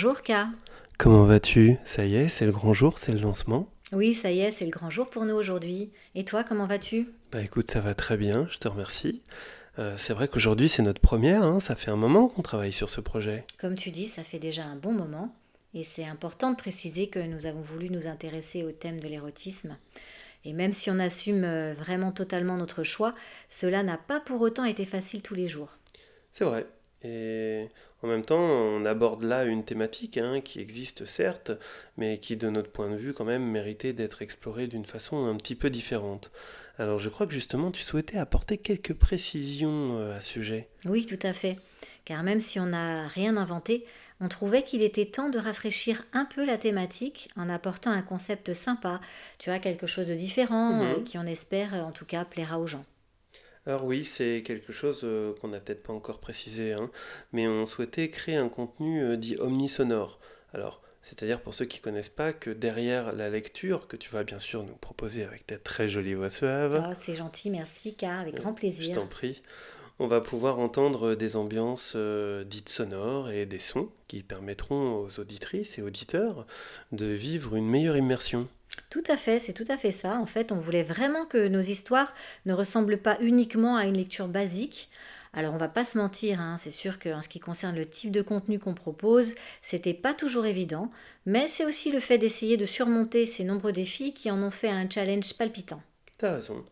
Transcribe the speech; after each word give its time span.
Bonjour 0.00 0.22
K. 0.22 0.30
Comment 0.96 1.24
vas-tu? 1.24 1.76
Ça 1.82 2.06
y 2.06 2.14
est, 2.14 2.28
c'est 2.28 2.46
le 2.46 2.52
grand 2.52 2.72
jour, 2.72 3.00
c'est 3.00 3.10
le 3.10 3.18
lancement 3.18 3.68
Oui, 3.90 4.14
ça 4.14 4.30
y 4.30 4.38
est, 4.38 4.52
c'est 4.52 4.64
le 4.64 4.70
grand 4.70 4.90
jour 4.90 5.10
pour 5.10 5.24
nous 5.24 5.34
aujourd'hui. 5.34 5.90
Et 6.14 6.24
toi, 6.24 6.44
comment 6.44 6.66
vas-tu? 6.66 7.08
Bah 7.32 7.42
écoute, 7.42 7.68
ça 7.68 7.80
va 7.80 7.94
très 7.94 8.16
bien, 8.16 8.46
je 8.48 8.58
te 8.58 8.68
remercie. 8.68 9.22
Euh, 9.80 9.96
c'est 9.96 10.12
vrai 10.12 10.28
qu'aujourd'hui 10.28 10.68
c'est 10.68 10.82
notre 10.82 11.00
première, 11.00 11.42
hein, 11.42 11.58
ça 11.58 11.74
fait 11.74 11.90
un 11.90 11.96
moment 11.96 12.28
qu'on 12.28 12.42
travaille 12.42 12.72
sur 12.72 12.90
ce 12.90 13.00
projet. 13.00 13.42
Comme 13.60 13.74
tu 13.74 13.90
dis, 13.90 14.06
ça 14.06 14.22
fait 14.22 14.38
déjà 14.38 14.62
un 14.62 14.76
bon 14.76 14.92
moment. 14.92 15.34
Et 15.74 15.82
c'est 15.82 16.04
important 16.04 16.52
de 16.52 16.56
préciser 16.56 17.08
que 17.08 17.18
nous 17.18 17.46
avons 17.46 17.60
voulu 17.60 17.90
nous 17.90 18.06
intéresser 18.06 18.62
au 18.62 18.70
thème 18.70 19.00
de 19.00 19.08
l'érotisme. 19.08 19.78
Et 20.44 20.52
même 20.52 20.70
si 20.70 20.92
on 20.92 21.00
assume 21.00 21.42
euh, 21.42 21.74
vraiment 21.74 22.12
totalement 22.12 22.56
notre 22.56 22.84
choix, 22.84 23.16
cela 23.48 23.82
n'a 23.82 23.98
pas 23.98 24.20
pour 24.20 24.42
autant 24.42 24.64
été 24.64 24.84
facile 24.84 25.22
tous 25.22 25.34
les 25.34 25.48
jours. 25.48 25.76
C'est 26.30 26.44
vrai. 26.44 26.68
Et 27.02 27.68
en 28.02 28.06
même 28.06 28.24
temps, 28.24 28.38
on 28.40 28.84
aborde 28.84 29.24
là 29.24 29.44
une 29.44 29.64
thématique 29.64 30.16
hein, 30.18 30.40
qui 30.40 30.60
existe 30.60 31.04
certes, 31.04 31.50
mais 31.96 32.18
qui 32.18 32.36
de 32.36 32.48
notre 32.48 32.70
point 32.70 32.90
de 32.90 32.96
vue 32.96 33.12
quand 33.12 33.24
même 33.24 33.44
méritait 33.44 33.92
d'être 33.92 34.22
explorée 34.22 34.66
d'une 34.68 34.84
façon 34.84 35.26
un 35.26 35.36
petit 35.36 35.54
peu 35.56 35.68
différente. 35.70 36.30
Alors 36.78 37.00
je 37.00 37.08
crois 37.08 37.26
que 37.26 37.32
justement 37.32 37.72
tu 37.72 37.82
souhaitais 37.82 38.18
apporter 38.18 38.56
quelques 38.58 38.94
précisions 38.94 39.98
euh, 39.98 40.16
à 40.16 40.20
ce 40.20 40.28
sujet. 40.30 40.68
Oui, 40.86 41.06
tout 41.06 41.18
à 41.22 41.32
fait. 41.32 41.56
Car 42.04 42.22
même 42.22 42.38
si 42.40 42.60
on 42.60 42.66
n'a 42.66 43.08
rien 43.08 43.36
inventé, 43.36 43.84
on 44.20 44.28
trouvait 44.28 44.62
qu'il 44.62 44.82
était 44.82 45.06
temps 45.06 45.28
de 45.28 45.38
rafraîchir 45.38 46.04
un 46.12 46.24
peu 46.24 46.44
la 46.44 46.56
thématique 46.56 47.28
en 47.36 47.48
apportant 47.48 47.90
un 47.90 48.02
concept 48.02 48.52
sympa, 48.54 49.00
tu 49.38 49.50
vois, 49.50 49.58
quelque 49.58 49.86
chose 49.88 50.06
de 50.06 50.14
différent, 50.14 50.72
Mhm. 50.72 50.82
euh, 50.82 51.02
qui 51.04 51.18
on 51.18 51.26
espère 51.26 51.74
euh, 51.74 51.80
en 51.80 51.90
tout 51.92 52.04
cas 52.06 52.24
plaira 52.24 52.58
aux 52.60 52.66
gens. 52.66 52.84
Alors 53.68 53.84
oui, 53.84 54.04
c'est 54.04 54.42
quelque 54.46 54.72
chose 54.72 55.00
euh, 55.04 55.34
qu'on 55.40 55.48
n'a 55.48 55.60
peut-être 55.60 55.82
pas 55.82 55.92
encore 55.92 56.20
précisé, 56.20 56.72
hein, 56.72 56.90
mais 57.32 57.46
on 57.46 57.66
souhaitait 57.66 58.08
créer 58.08 58.36
un 58.36 58.48
contenu 58.48 59.04
euh, 59.04 59.16
dit 59.16 59.36
omnisonore. 59.38 60.18
Alors, 60.54 60.80
c'est-à-dire 61.02 61.42
pour 61.42 61.52
ceux 61.52 61.66
qui 61.66 61.80
connaissent 61.80 62.08
pas 62.08 62.32
que 62.32 62.48
derrière 62.48 63.12
la 63.12 63.28
lecture, 63.28 63.86
que 63.86 63.96
tu 63.96 64.08
vas 64.08 64.24
bien 64.24 64.38
sûr 64.38 64.64
nous 64.64 64.74
proposer 64.74 65.22
avec 65.22 65.46
ta 65.46 65.58
très 65.58 65.90
jolie 65.90 66.14
voix 66.14 66.30
suave, 66.30 66.82
Oh, 66.82 66.92
c'est 66.98 67.12
gentil, 67.14 67.50
merci 67.50 67.94
K, 67.94 68.04
avec 68.04 68.36
grand 68.36 68.54
je 68.54 68.60
plaisir. 68.60 68.94
t'en 68.94 69.06
prie, 69.06 69.42
on 69.98 70.06
va 70.06 70.22
pouvoir 70.22 70.58
entendre 70.60 71.14
des 71.14 71.36
ambiances 71.36 71.92
euh, 71.94 72.44
dites 72.44 72.70
sonores 72.70 73.30
et 73.30 73.44
des 73.44 73.58
sons 73.58 73.90
qui 74.06 74.22
permettront 74.22 74.96
aux 74.96 75.20
auditrices 75.20 75.76
et 75.76 75.82
auditeurs 75.82 76.46
de 76.92 77.04
vivre 77.04 77.54
une 77.54 77.68
meilleure 77.68 77.98
immersion. 77.98 78.48
Tout 78.90 79.02
à 79.08 79.16
fait, 79.16 79.38
c'est 79.38 79.52
tout 79.52 79.64
à 79.68 79.76
fait 79.76 79.90
ça. 79.90 80.18
En 80.18 80.26
fait, 80.26 80.52
on 80.52 80.58
voulait 80.58 80.82
vraiment 80.82 81.26
que 81.26 81.48
nos 81.48 81.60
histoires 81.60 82.14
ne 82.46 82.52
ressemblent 82.52 82.98
pas 82.98 83.18
uniquement 83.20 83.76
à 83.76 83.84
une 83.84 83.96
lecture 83.96 84.28
basique. 84.28 84.88
Alors, 85.34 85.54
on 85.54 85.58
va 85.58 85.68
pas 85.68 85.84
se 85.84 85.98
mentir, 85.98 86.40
hein, 86.40 86.56
c'est 86.58 86.70
sûr 86.70 86.98
qu'en 86.98 87.20
ce 87.20 87.28
qui 87.28 87.38
concerne 87.38 87.76
le 87.76 87.84
type 87.84 88.10
de 88.10 88.22
contenu 88.22 88.58
qu'on 88.58 88.74
propose, 88.74 89.34
c'était 89.60 89.94
pas 89.94 90.14
toujours 90.14 90.46
évident, 90.46 90.90
mais 91.26 91.48
c'est 91.48 91.66
aussi 91.66 91.92
le 91.92 92.00
fait 92.00 92.16
d'essayer 92.16 92.56
de 92.56 92.64
surmonter 92.64 93.26
ces 93.26 93.44
nombreux 93.44 93.72
défis 93.72 94.14
qui 94.14 94.30
en 94.30 94.42
ont 94.42 94.50
fait 94.50 94.70
un 94.70 94.88
challenge 94.88 95.34
palpitant. 95.34 95.82
T'as 96.16 96.36
raison. 96.36 96.64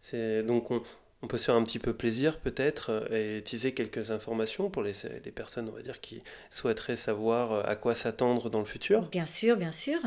C'est 0.00 0.42
donc 0.44 0.70
on, 0.70 0.82
on 1.22 1.26
peut 1.26 1.38
se 1.38 1.46
faire 1.46 1.54
un 1.54 1.64
petit 1.64 1.78
peu 1.78 1.94
plaisir 1.94 2.38
peut-être 2.38 2.90
euh, 2.90 3.38
et 3.38 3.42
teaser 3.42 3.72
quelques 3.72 4.10
informations 4.10 4.70
pour 4.70 4.82
les, 4.82 4.92
les 5.24 5.32
personnes, 5.32 5.68
on 5.68 5.72
va 5.72 5.82
dire, 5.82 6.00
qui 6.00 6.22
souhaiteraient 6.50 6.96
savoir 6.96 7.52
euh, 7.52 7.62
à 7.64 7.76
quoi 7.76 7.94
s'attendre 7.94 8.50
dans 8.50 8.58
le 8.58 8.64
futur. 8.66 9.08
Bien 9.08 9.26
sûr, 9.26 9.56
bien 9.56 9.72
sûr. 9.72 9.98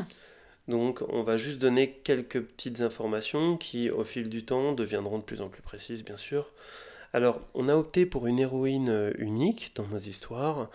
Donc 0.68 1.02
on 1.08 1.22
va 1.22 1.36
juste 1.36 1.58
donner 1.58 1.90
quelques 2.04 2.40
petites 2.40 2.82
informations 2.82 3.56
qui, 3.56 3.90
au 3.90 4.04
fil 4.04 4.28
du 4.28 4.44
temps, 4.44 4.72
deviendront 4.72 5.18
de 5.18 5.24
plus 5.24 5.40
en 5.40 5.48
plus 5.48 5.62
précises, 5.62 6.04
bien 6.04 6.16
sûr. 6.16 6.50
Alors, 7.14 7.40
on 7.54 7.68
a 7.68 7.74
opté 7.74 8.04
pour 8.04 8.26
une 8.26 8.38
héroïne 8.38 8.90
euh, 8.90 9.12
unique 9.16 9.72
dans 9.74 9.86
nos 9.86 9.98
histoires, 9.98 10.68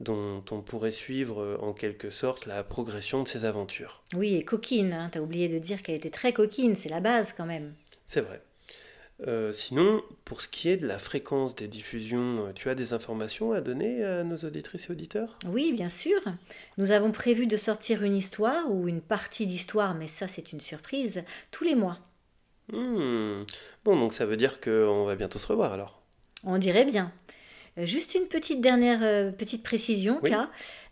dont 0.00 0.44
on 0.50 0.60
pourrait 0.60 0.90
suivre 0.90 1.42
euh, 1.42 1.56
en 1.62 1.72
quelque 1.72 2.10
sorte 2.10 2.44
la 2.44 2.62
progression 2.62 3.22
de 3.22 3.28
ses 3.28 3.46
aventures. 3.46 4.02
Oui, 4.14 4.34
et 4.34 4.44
coquine, 4.44 4.92
hein, 4.92 5.08
t'as 5.10 5.20
oublié 5.20 5.48
de 5.48 5.58
dire 5.58 5.82
qu'elle 5.82 5.96
était 5.96 6.10
très 6.10 6.34
coquine, 6.34 6.76
c'est 6.76 6.90
la 6.90 7.00
base 7.00 7.32
quand 7.32 7.46
même. 7.46 7.72
C'est 8.04 8.20
vrai. 8.20 8.42
Euh, 9.26 9.50
sinon, 9.50 10.02
pour 10.24 10.40
ce 10.40 10.48
qui 10.48 10.68
est 10.68 10.76
de 10.76 10.86
la 10.86 10.98
fréquence 10.98 11.56
des 11.56 11.66
diffusions, 11.66 12.46
euh, 12.46 12.52
tu 12.54 12.70
as 12.70 12.76
des 12.76 12.92
informations 12.92 13.52
à 13.52 13.60
donner 13.60 14.04
à 14.04 14.22
nos 14.22 14.36
auditrices 14.36 14.86
et 14.88 14.92
auditeurs? 14.92 15.38
Oui, 15.46 15.72
bien 15.72 15.88
sûr. 15.88 16.20
Nous 16.76 16.92
avons 16.92 17.10
prévu 17.10 17.46
de 17.46 17.56
sortir 17.56 18.04
une 18.04 18.14
histoire 18.14 18.70
ou 18.70 18.86
une 18.86 19.00
partie 19.00 19.46
d'histoire, 19.46 19.94
mais 19.94 20.06
ça 20.06 20.28
c'est 20.28 20.52
une 20.52 20.60
surprise, 20.60 21.24
tous 21.50 21.64
les 21.64 21.74
mois. 21.74 21.98
Hmm. 22.72 23.44
Bon, 23.84 23.98
donc 23.98 24.12
ça 24.12 24.26
veut 24.26 24.36
dire 24.36 24.60
qu'on 24.60 25.04
va 25.04 25.16
bientôt 25.16 25.38
se 25.38 25.46
revoir 25.48 25.72
alors? 25.72 26.00
On 26.44 26.58
dirait 26.58 26.84
bien. 26.84 27.12
Euh, 27.78 27.86
Juste 27.86 28.14
une 28.14 28.26
petite 28.26 28.60
dernière 28.60 29.00
euh, 29.02 29.30
petite 29.30 29.62
précision, 29.62 30.18
Oui. 30.22 30.30
K. 30.30 30.34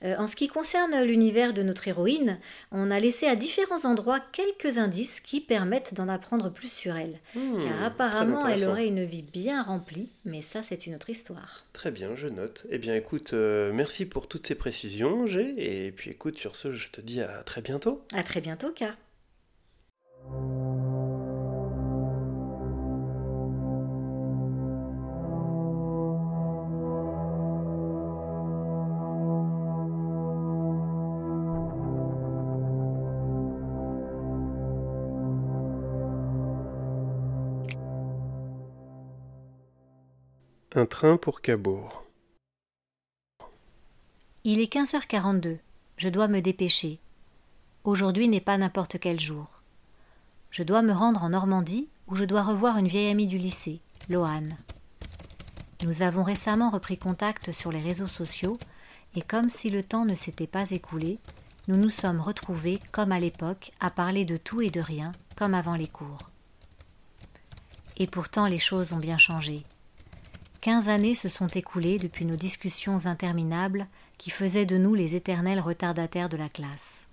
Euh, 0.04 0.14
en 0.18 0.26
ce 0.26 0.36
qui 0.36 0.48
concerne 0.48 1.02
l'univers 1.04 1.52
de 1.54 1.62
notre 1.62 1.88
héroïne, 1.88 2.38
on 2.70 2.90
a 2.90 3.00
laissé 3.00 3.26
à 3.26 3.34
différents 3.34 3.84
endroits 3.84 4.20
quelques 4.32 4.78
indices 4.78 5.20
qui 5.20 5.40
permettent 5.40 5.94
d'en 5.94 6.08
apprendre 6.08 6.50
plus 6.50 6.70
sur 6.70 6.96
elle. 6.96 7.18
Hmm, 7.34 7.62
Car 7.62 7.82
apparemment, 7.84 8.46
elle 8.46 8.64
aurait 8.64 8.86
une 8.88 9.04
vie 9.04 9.22
bien 9.22 9.62
remplie, 9.62 10.10
mais 10.24 10.42
ça, 10.42 10.62
c'est 10.62 10.86
une 10.86 10.94
autre 10.94 11.10
histoire. 11.10 11.64
Très 11.72 11.90
bien, 11.90 12.14
je 12.14 12.28
note. 12.28 12.66
Eh 12.70 12.78
bien, 12.78 12.94
écoute, 12.94 13.32
euh, 13.32 13.72
merci 13.72 14.04
pour 14.04 14.28
toutes 14.28 14.46
ces 14.46 14.54
précisions, 14.54 15.26
G. 15.26 15.54
Et 15.56 15.92
puis, 15.92 16.10
écoute, 16.10 16.38
sur 16.38 16.56
ce, 16.56 16.72
je 16.72 16.90
te 16.90 17.00
dis 17.00 17.20
à 17.22 17.42
très 17.42 17.62
bientôt. 17.62 18.02
À 18.14 18.22
très 18.22 18.40
bientôt, 18.40 18.72
K. 18.72 18.84
Un 40.78 40.84
train 40.84 41.16
pour 41.16 41.40
Cabourg. 41.40 42.04
Il 44.44 44.60
est 44.60 44.70
15h42. 44.70 45.56
Je 45.96 46.08
dois 46.10 46.28
me 46.28 46.40
dépêcher. 46.40 47.00
Aujourd'hui 47.84 48.28
n'est 48.28 48.42
pas 48.42 48.58
n'importe 48.58 48.98
quel 48.98 49.18
jour. 49.18 49.46
Je 50.50 50.62
dois 50.62 50.82
me 50.82 50.92
rendre 50.92 51.22
en 51.22 51.30
Normandie 51.30 51.88
où 52.08 52.14
je 52.14 52.26
dois 52.26 52.42
revoir 52.42 52.76
une 52.76 52.88
vieille 52.88 53.10
amie 53.10 53.26
du 53.26 53.38
lycée, 53.38 53.80
Loane. 54.10 54.54
Nous 55.82 56.02
avons 56.02 56.24
récemment 56.24 56.68
repris 56.68 56.98
contact 56.98 57.52
sur 57.52 57.72
les 57.72 57.80
réseaux 57.80 58.06
sociaux 58.06 58.58
et 59.14 59.22
comme 59.22 59.48
si 59.48 59.70
le 59.70 59.82
temps 59.82 60.04
ne 60.04 60.14
s'était 60.14 60.46
pas 60.46 60.72
écoulé, 60.72 61.18
nous 61.68 61.78
nous 61.78 61.88
sommes 61.88 62.20
retrouvés 62.20 62.80
comme 62.92 63.12
à 63.12 63.18
l'époque 63.18 63.72
à 63.80 63.88
parler 63.88 64.26
de 64.26 64.36
tout 64.36 64.60
et 64.60 64.68
de 64.68 64.82
rien 64.82 65.10
comme 65.36 65.54
avant 65.54 65.74
les 65.74 65.88
cours. 65.88 66.28
Et 67.96 68.06
pourtant 68.06 68.46
les 68.46 68.58
choses 68.58 68.92
ont 68.92 68.98
bien 68.98 69.16
changé. 69.16 69.62
Quinze 70.66 70.88
années 70.88 71.14
se 71.14 71.28
sont 71.28 71.46
écoulées 71.46 71.96
depuis 71.96 72.24
nos 72.24 72.34
discussions 72.34 73.06
interminables 73.06 73.86
qui 74.18 74.30
faisaient 74.30 74.66
de 74.66 74.76
nous 74.76 74.96
les 74.96 75.14
éternels 75.14 75.60
retardataires 75.60 76.28
de 76.28 76.36
la 76.36 76.48
classe. 76.48 77.06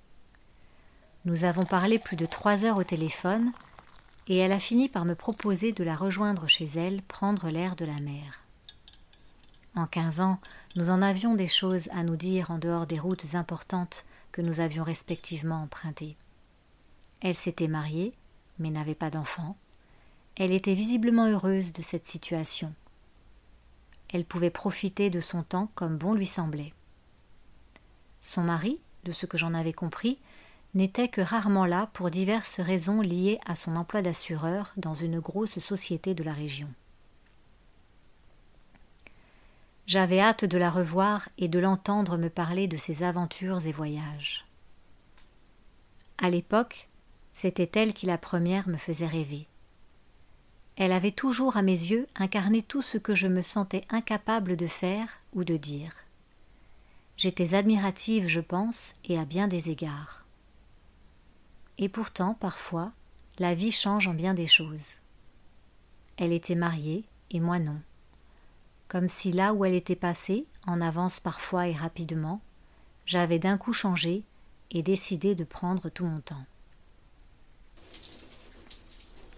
Nous 1.26 1.44
avons 1.44 1.64
parlé 1.64 2.00
plus 2.00 2.16
de 2.16 2.26
trois 2.26 2.66
heures 2.66 2.78
au 2.78 2.84
téléphone, 2.84 3.52
et 4.28 4.38
elle 4.38 4.54
a 4.54 4.60
fini 4.60 4.90
par 4.90 5.06
me 5.06 5.14
proposer 5.14 5.72
de 5.72 5.84
la 5.84 5.96
rejoindre 5.96 6.48
chez 6.48 6.66
elle 6.66 7.04
prendre 7.04 7.52
l'air 7.52 7.76
de 7.76 7.86
la 7.86 8.00
mer. 8.00 8.42
En 9.76 9.86
quinze 9.86 10.20
ans, 10.20 10.40
nous 10.76 10.90
en 10.90 11.04
avions 11.04 11.36
des 11.36 11.46
choses 11.46 11.90
à 11.92 12.02
nous 12.02 12.16
dire 12.16 12.50
en 12.50 12.58
dehors 12.58 12.88
des 12.88 13.00
routes 13.00 13.36
importantes 13.36 14.04
que 14.32 14.42
nous 14.42 14.62
avions 14.62 14.84
respectivement 14.84 15.62
empruntées. 15.62 16.18
Elle 17.22 17.36
s'était 17.36 17.68
mariée, 17.68 18.16
mais 18.58 18.72
n'avait 18.72 18.96
pas 18.96 19.12
d'enfant. 19.12 19.56
Elle 20.38 20.54
était 20.54 20.74
visiblement 20.74 21.28
heureuse 21.28 21.72
de 21.72 21.84
cette 21.84 22.08
situation. 22.08 22.74
Elle 24.14 24.26
pouvait 24.26 24.50
profiter 24.50 25.10
de 25.10 25.20
son 25.20 25.44
temps 25.44 25.70
comme 25.76 25.98
bon 25.98 26.14
lui 26.14 26.28
semblait. 26.28 26.74
Son 28.22 28.42
mari, 28.42 28.80
de 29.04 29.12
ce 29.12 29.26
que 29.26 29.38
j'en 29.38 29.54
avais 29.54 29.74
compris, 29.74 30.20
n'était 30.76 31.10
que 31.10 31.22
rarement 31.22 31.66
là 31.66 31.90
pour 31.94 32.10
diverses 32.10 32.60
raisons 32.60 33.02
liées 33.02 33.40
à 33.46 33.56
son 33.56 33.76
emploi 33.76 34.02
d'assureur 34.02 34.74
dans 34.78 34.94
une 34.94 35.20
grosse 35.20 35.60
société 35.60 36.14
de 36.14 36.24
la 36.24 36.34
région. 36.34 36.70
J'avais 39.86 40.20
hâte 40.20 40.46
de 40.46 40.58
la 40.58 40.70
revoir 40.70 41.28
et 41.38 41.48
de 41.48 41.60
l'entendre 41.60 42.18
me 42.18 42.30
parler 42.30 42.68
de 42.68 42.78
ses 42.78 43.04
aventures 43.04 43.66
et 43.68 43.74
voyages. 43.74 44.46
À 46.18 46.30
l'époque, 46.30 46.88
c'était 47.34 47.70
elle 47.76 47.94
qui 47.94 48.06
la 48.06 48.18
première 48.18 48.70
me 48.70 48.78
faisait 48.78 49.08
rêver. 49.08 49.48
Elle 50.76 50.92
avait 50.92 51.12
toujours 51.12 51.58
à 51.58 51.62
mes 51.62 51.72
yeux 51.72 52.08
incarné 52.16 52.62
tout 52.62 52.82
ce 52.82 52.98
que 52.98 53.14
je 53.14 53.28
me 53.28 53.42
sentais 53.42 53.84
incapable 53.90 54.58
de 54.58 54.68
faire 54.68 55.20
ou 55.34 55.44
de 55.44 55.58
dire. 55.58 55.94
J'étais 57.16 57.54
admirative, 57.54 58.28
je 58.28 58.40
pense, 58.40 58.94
et 59.06 59.20
à 59.20 59.26
bien 59.26 59.48
des 59.48 59.70
égards. 59.70 60.26
Et 61.78 61.90
pourtant, 61.90 62.34
parfois, 62.34 62.92
la 63.40 63.54
vie 63.54 63.72
change 63.72 64.08
en 64.08 64.14
bien 64.14 64.34
des 64.34 64.48
choses. 64.48 64.98
Elle 66.18 66.34
était 66.34 66.56
mariée, 66.56 67.04
et 67.32 67.40
moi 67.40 67.60
non. 67.60 67.80
Comme 68.88 69.08
si 69.08 69.32
là 69.32 69.54
où 69.54 69.66
elle 69.66 69.74
était 69.74 69.96
passée, 69.96 70.46
en 70.66 70.82
avance 70.82 71.20
parfois 71.20 71.68
et 71.68 71.74
rapidement, 71.74 72.42
j'avais 73.06 73.40
d'un 73.40 73.58
coup 73.58 73.74
changé 73.74 74.24
et 74.72 74.84
décidé 74.84 75.36
de 75.36 75.44
prendre 75.44 75.90
tout 75.90 76.06
mon 76.06 76.20
temps. 76.20 76.46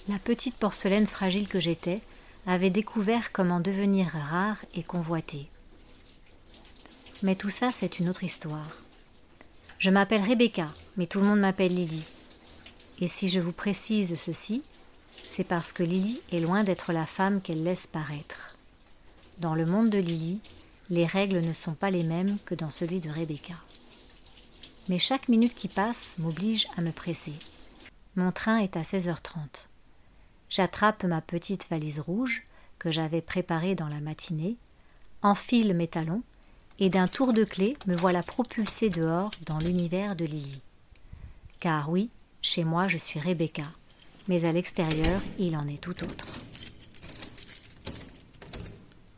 La 0.08 0.20
petite 0.20 0.58
porcelaine 0.58 1.08
fragile 1.08 1.48
que 1.48 1.60
j'étais 1.60 2.00
avait 2.46 2.70
découvert 2.70 3.32
comment 3.32 3.60
devenir 3.60 4.08
rare 4.08 4.58
et 4.76 4.84
convoitée. 4.84 5.48
Mais 7.24 7.34
tout 7.34 7.50
ça, 7.50 7.72
c'est 7.72 7.98
une 7.98 8.08
autre 8.08 8.24
histoire. 8.24 8.78
Je 9.80 9.90
m'appelle 9.90 10.22
Rebecca, 10.22 10.68
mais 10.96 11.08
tout 11.08 11.20
le 11.20 11.26
monde 11.26 11.40
m'appelle 11.40 11.74
Lily. 11.74 12.04
Et 13.02 13.08
si 13.08 13.30
je 13.30 13.40
vous 13.40 13.52
précise 13.52 14.16
ceci, 14.16 14.62
c'est 15.28 15.44
parce 15.44 15.74
que 15.74 15.82
Lily 15.82 16.22
est 16.32 16.40
loin 16.40 16.64
d'être 16.64 16.94
la 16.94 17.08
femme 17.08 17.42
qu'elle 17.42 17.64
laisse 17.64 17.88
paraître. 17.88 18.56
Dans 19.40 19.56
le 19.56 19.66
monde 19.66 19.90
de 19.90 19.98
Lily, 19.98 20.40
les 20.92 21.08
règles 21.08 21.42
ne 21.42 21.54
sont 21.54 21.74
pas 21.74 21.90
les 21.90 22.04
mêmes 22.04 22.38
que 22.46 22.54
dans 22.54 22.70
celui 22.70 23.00
de 23.00 23.10
Rebecca. 23.10 23.56
Mais 24.88 25.00
chaque 25.00 25.30
minute 25.30 25.56
qui 25.56 25.68
passe 25.68 26.14
m'oblige 26.20 26.68
à 26.78 26.82
me 26.82 26.92
presser. 26.92 27.34
Mon 28.16 28.32
train 28.32 28.60
est 28.60 28.78
à 28.78 28.84
16h30. 28.84 29.68
J'attrape 30.50 31.04
ma 31.04 31.22
petite 31.22 31.68
valise 31.70 32.00
rouge 32.00 32.44
que 32.80 32.92
j'avais 32.92 33.22
préparée 33.22 33.76
dans 33.76 33.88
la 33.88 34.00
matinée, 34.00 34.58
enfile 35.22 35.74
mes 35.74 35.88
talons 35.88 36.24
et 36.80 36.90
d'un 36.90 37.08
tour 37.08 37.34
de 37.34 37.44
clé 37.44 37.78
me 37.88 37.96
voilà 37.96 38.22
propulsée 38.22 38.90
dehors 38.90 39.32
dans 39.48 39.58
l'univers 39.60 40.16
de 40.16 40.26
Lily. 40.26 40.62
Car 41.60 41.90
oui, 41.90 42.10
chez 42.42 42.64
moi, 42.64 42.88
je 42.88 42.98
suis 42.98 43.20
Rebecca, 43.20 43.64
mais 44.28 44.46
à 44.46 44.52
l'extérieur, 44.52 45.22
il 45.40 45.56
en 45.56 45.68
est 45.68 45.82
tout 45.82 46.04
autre. 46.04 46.28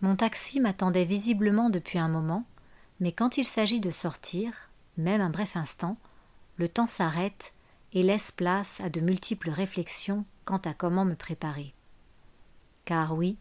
Mon 0.02 0.16
taxi 0.16 0.60
m'attendait 0.60 1.06
visiblement 1.06 1.70
depuis 1.70 1.98
un 1.98 2.08
moment, 2.08 2.46
mais 3.00 3.12
quand 3.12 3.38
il 3.38 3.44
s'agit 3.44 3.80
de 3.80 3.90
sortir, 3.90 4.54
même 4.98 5.22
un 5.22 5.30
bref 5.30 5.58
instant, 5.58 5.98
le 6.58 6.70
temps 6.70 6.88
s'arrête 6.88 7.54
et 7.94 8.04
laisse 8.04 8.32
place 8.32 8.80
à 8.82 8.90
de 8.90 9.02
multiples 9.02 9.50
réflexions 9.50 10.26
quant 10.48 10.62
à 10.64 10.74
comment 10.74 11.04
me 11.04 11.16
préparer. 11.16 11.74
Car 12.86 13.14
oui, 13.14 13.38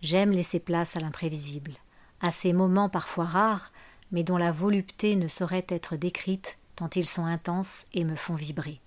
j'aime 0.00 0.32
laisser 0.32 0.58
place 0.58 0.96
à 0.96 1.00
l'imprévisible, 1.00 1.74
à 2.20 2.32
ces 2.32 2.52
moments 2.52 2.88
parfois 2.88 3.26
rares, 3.26 3.70
mais 4.10 4.24
dont 4.24 4.36
la 4.36 4.50
volupté 4.50 5.14
ne 5.14 5.28
saurait 5.28 5.66
être 5.68 5.94
décrite 5.94 6.58
tant 6.74 6.90
ils 6.90 7.06
sont 7.06 7.26
intenses 7.26 7.84
et 7.94 8.02
me 8.02 8.16
font 8.16 8.34
vibrer. 8.34 8.80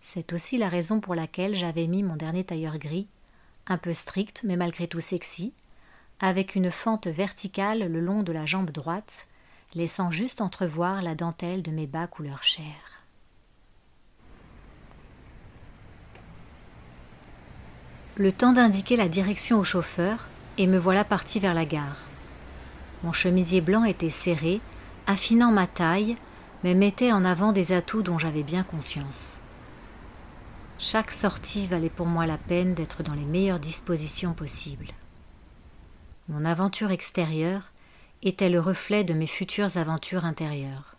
C'est 0.00 0.32
aussi 0.32 0.56
la 0.56 0.70
raison 0.70 1.00
pour 1.00 1.14
laquelle 1.14 1.54
j'avais 1.54 1.86
mis 1.86 2.02
mon 2.02 2.16
dernier 2.16 2.44
tailleur 2.44 2.78
gris, 2.78 3.08
un 3.66 3.76
peu 3.76 3.92
strict 3.92 4.42
mais 4.44 4.56
malgré 4.56 4.88
tout 4.88 5.00
sexy, 5.00 5.52
avec 6.18 6.54
une 6.54 6.70
fente 6.70 7.08
verticale 7.08 7.80
le 7.80 8.00
long 8.00 8.22
de 8.22 8.32
la 8.32 8.46
jambe 8.46 8.70
droite, 8.70 9.26
laissant 9.74 10.10
juste 10.10 10.40
entrevoir 10.40 11.02
la 11.02 11.14
dentelle 11.14 11.62
de 11.62 11.70
mes 11.70 11.86
bas 11.86 12.06
couleur 12.06 12.42
chair. 12.42 13.01
Le 18.16 18.30
temps 18.30 18.52
d'indiquer 18.52 18.96
la 18.96 19.08
direction 19.08 19.58
au 19.58 19.64
chauffeur, 19.64 20.28
et 20.58 20.66
me 20.66 20.76
voilà 20.76 21.02
parti 21.02 21.40
vers 21.40 21.54
la 21.54 21.64
gare. 21.64 21.96
Mon 23.04 23.12
chemisier 23.12 23.62
blanc 23.62 23.84
était 23.84 24.10
serré, 24.10 24.60
affinant 25.06 25.50
ma 25.50 25.66
taille, 25.66 26.14
mais 26.62 26.74
mettait 26.74 27.10
en 27.10 27.24
avant 27.24 27.52
des 27.52 27.72
atouts 27.72 28.02
dont 28.02 28.18
j'avais 28.18 28.42
bien 28.42 28.64
conscience. 28.64 29.40
Chaque 30.78 31.10
sortie 31.10 31.66
valait 31.66 31.88
pour 31.88 32.04
moi 32.04 32.26
la 32.26 32.36
peine 32.36 32.74
d'être 32.74 33.02
dans 33.02 33.14
les 33.14 33.24
meilleures 33.24 33.60
dispositions 33.60 34.34
possibles. 34.34 34.88
Mon 36.28 36.44
aventure 36.44 36.90
extérieure 36.90 37.72
était 38.22 38.50
le 38.50 38.60
reflet 38.60 39.04
de 39.04 39.14
mes 39.14 39.26
futures 39.26 39.78
aventures 39.78 40.26
intérieures. 40.26 40.96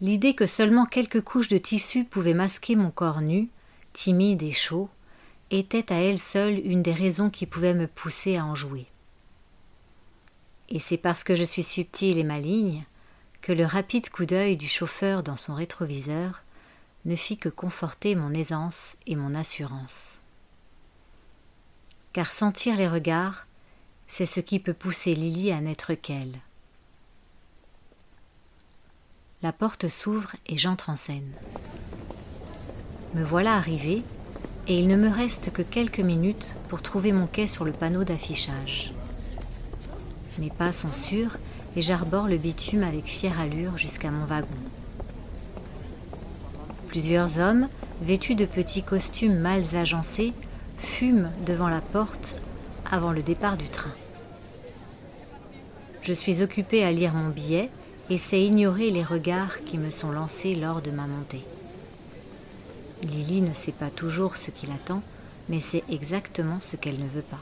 L'idée 0.00 0.34
que 0.34 0.48
seulement 0.48 0.84
quelques 0.84 1.20
couches 1.20 1.48
de 1.48 1.58
tissu 1.58 2.02
pouvaient 2.02 2.34
masquer 2.34 2.74
mon 2.74 2.90
corps 2.90 3.20
nu, 3.20 3.48
timide 3.94 4.42
et 4.42 4.52
chaud, 4.52 4.90
était 5.50 5.90
à 5.90 5.96
elle 5.96 6.18
seule 6.18 6.58
une 6.66 6.82
des 6.82 6.92
raisons 6.92 7.30
qui 7.30 7.46
pouvaient 7.46 7.74
me 7.74 7.86
pousser 7.86 8.36
à 8.36 8.44
en 8.44 8.54
jouer. 8.54 8.86
Et 10.68 10.78
c'est 10.78 10.98
parce 10.98 11.24
que 11.24 11.34
je 11.34 11.44
suis 11.44 11.62
subtile 11.62 12.18
et 12.18 12.24
maligne 12.24 12.84
que 13.40 13.52
le 13.52 13.64
rapide 13.64 14.10
coup 14.10 14.26
d'œil 14.26 14.56
du 14.56 14.68
chauffeur 14.68 15.22
dans 15.22 15.36
son 15.36 15.54
rétroviseur 15.54 16.42
ne 17.04 17.16
fit 17.16 17.36
que 17.36 17.48
conforter 17.48 18.14
mon 18.14 18.32
aisance 18.32 18.96
et 19.06 19.16
mon 19.16 19.34
assurance. 19.34 20.20
Car 22.12 22.32
sentir 22.32 22.76
les 22.76 22.88
regards, 22.88 23.46
c'est 24.06 24.26
ce 24.26 24.40
qui 24.40 24.58
peut 24.58 24.74
pousser 24.74 25.14
Lily 25.14 25.52
à 25.52 25.60
n'être 25.60 25.94
qu'elle. 25.94 26.38
La 29.42 29.52
porte 29.52 29.88
s'ouvre 29.88 30.34
et 30.46 30.56
j'entre 30.56 30.88
en 30.88 30.96
scène. 30.96 31.30
Me 33.14 33.22
voilà 33.22 33.54
arrivé, 33.54 34.02
et 34.66 34.78
il 34.78 34.88
ne 34.88 34.96
me 34.96 35.08
reste 35.08 35.52
que 35.52 35.62
quelques 35.62 36.00
minutes 36.00 36.54
pour 36.68 36.82
trouver 36.82 37.12
mon 37.12 37.26
quai 37.26 37.46
sur 37.46 37.64
le 37.64 37.70
panneau 37.70 38.02
d'affichage. 38.02 38.92
Mes 40.38 40.50
pas 40.50 40.72
sont 40.72 40.92
sûrs 40.92 41.36
et 41.76 41.82
j'arbore 41.82 42.26
le 42.26 42.38
bitume 42.38 42.82
avec 42.82 43.04
fière 43.04 43.38
allure 43.38 43.76
jusqu'à 43.76 44.10
mon 44.10 44.24
wagon. 44.24 44.48
Plusieurs 46.88 47.38
hommes, 47.38 47.68
vêtus 48.02 48.34
de 48.34 48.46
petits 48.46 48.82
costumes 48.82 49.38
mal 49.38 49.62
agencés, 49.76 50.32
fument 50.78 51.30
devant 51.46 51.68
la 51.68 51.80
porte 51.80 52.40
avant 52.90 53.12
le 53.12 53.22
départ 53.22 53.56
du 53.56 53.68
train. 53.68 53.92
Je 56.02 56.12
suis 56.12 56.42
occupé 56.42 56.84
à 56.84 56.90
lire 56.90 57.14
mon 57.14 57.28
billet 57.28 57.70
et 58.10 58.18
sais 58.18 58.42
ignorer 58.42 58.90
les 58.90 59.04
regards 59.04 59.62
qui 59.64 59.78
me 59.78 59.90
sont 59.90 60.10
lancés 60.10 60.54
lors 60.54 60.82
de 60.82 60.90
ma 60.90 61.06
montée. 61.06 61.44
Lily 63.04 63.40
ne 63.42 63.52
sait 63.52 63.72
pas 63.72 63.90
toujours 63.90 64.36
ce 64.36 64.50
qui 64.50 64.66
l'attend, 64.66 65.02
mais 65.48 65.60
c'est 65.60 65.84
exactement 65.90 66.58
ce 66.60 66.76
qu'elle 66.76 66.98
ne 66.98 67.08
veut 67.08 67.22
pas. 67.22 67.40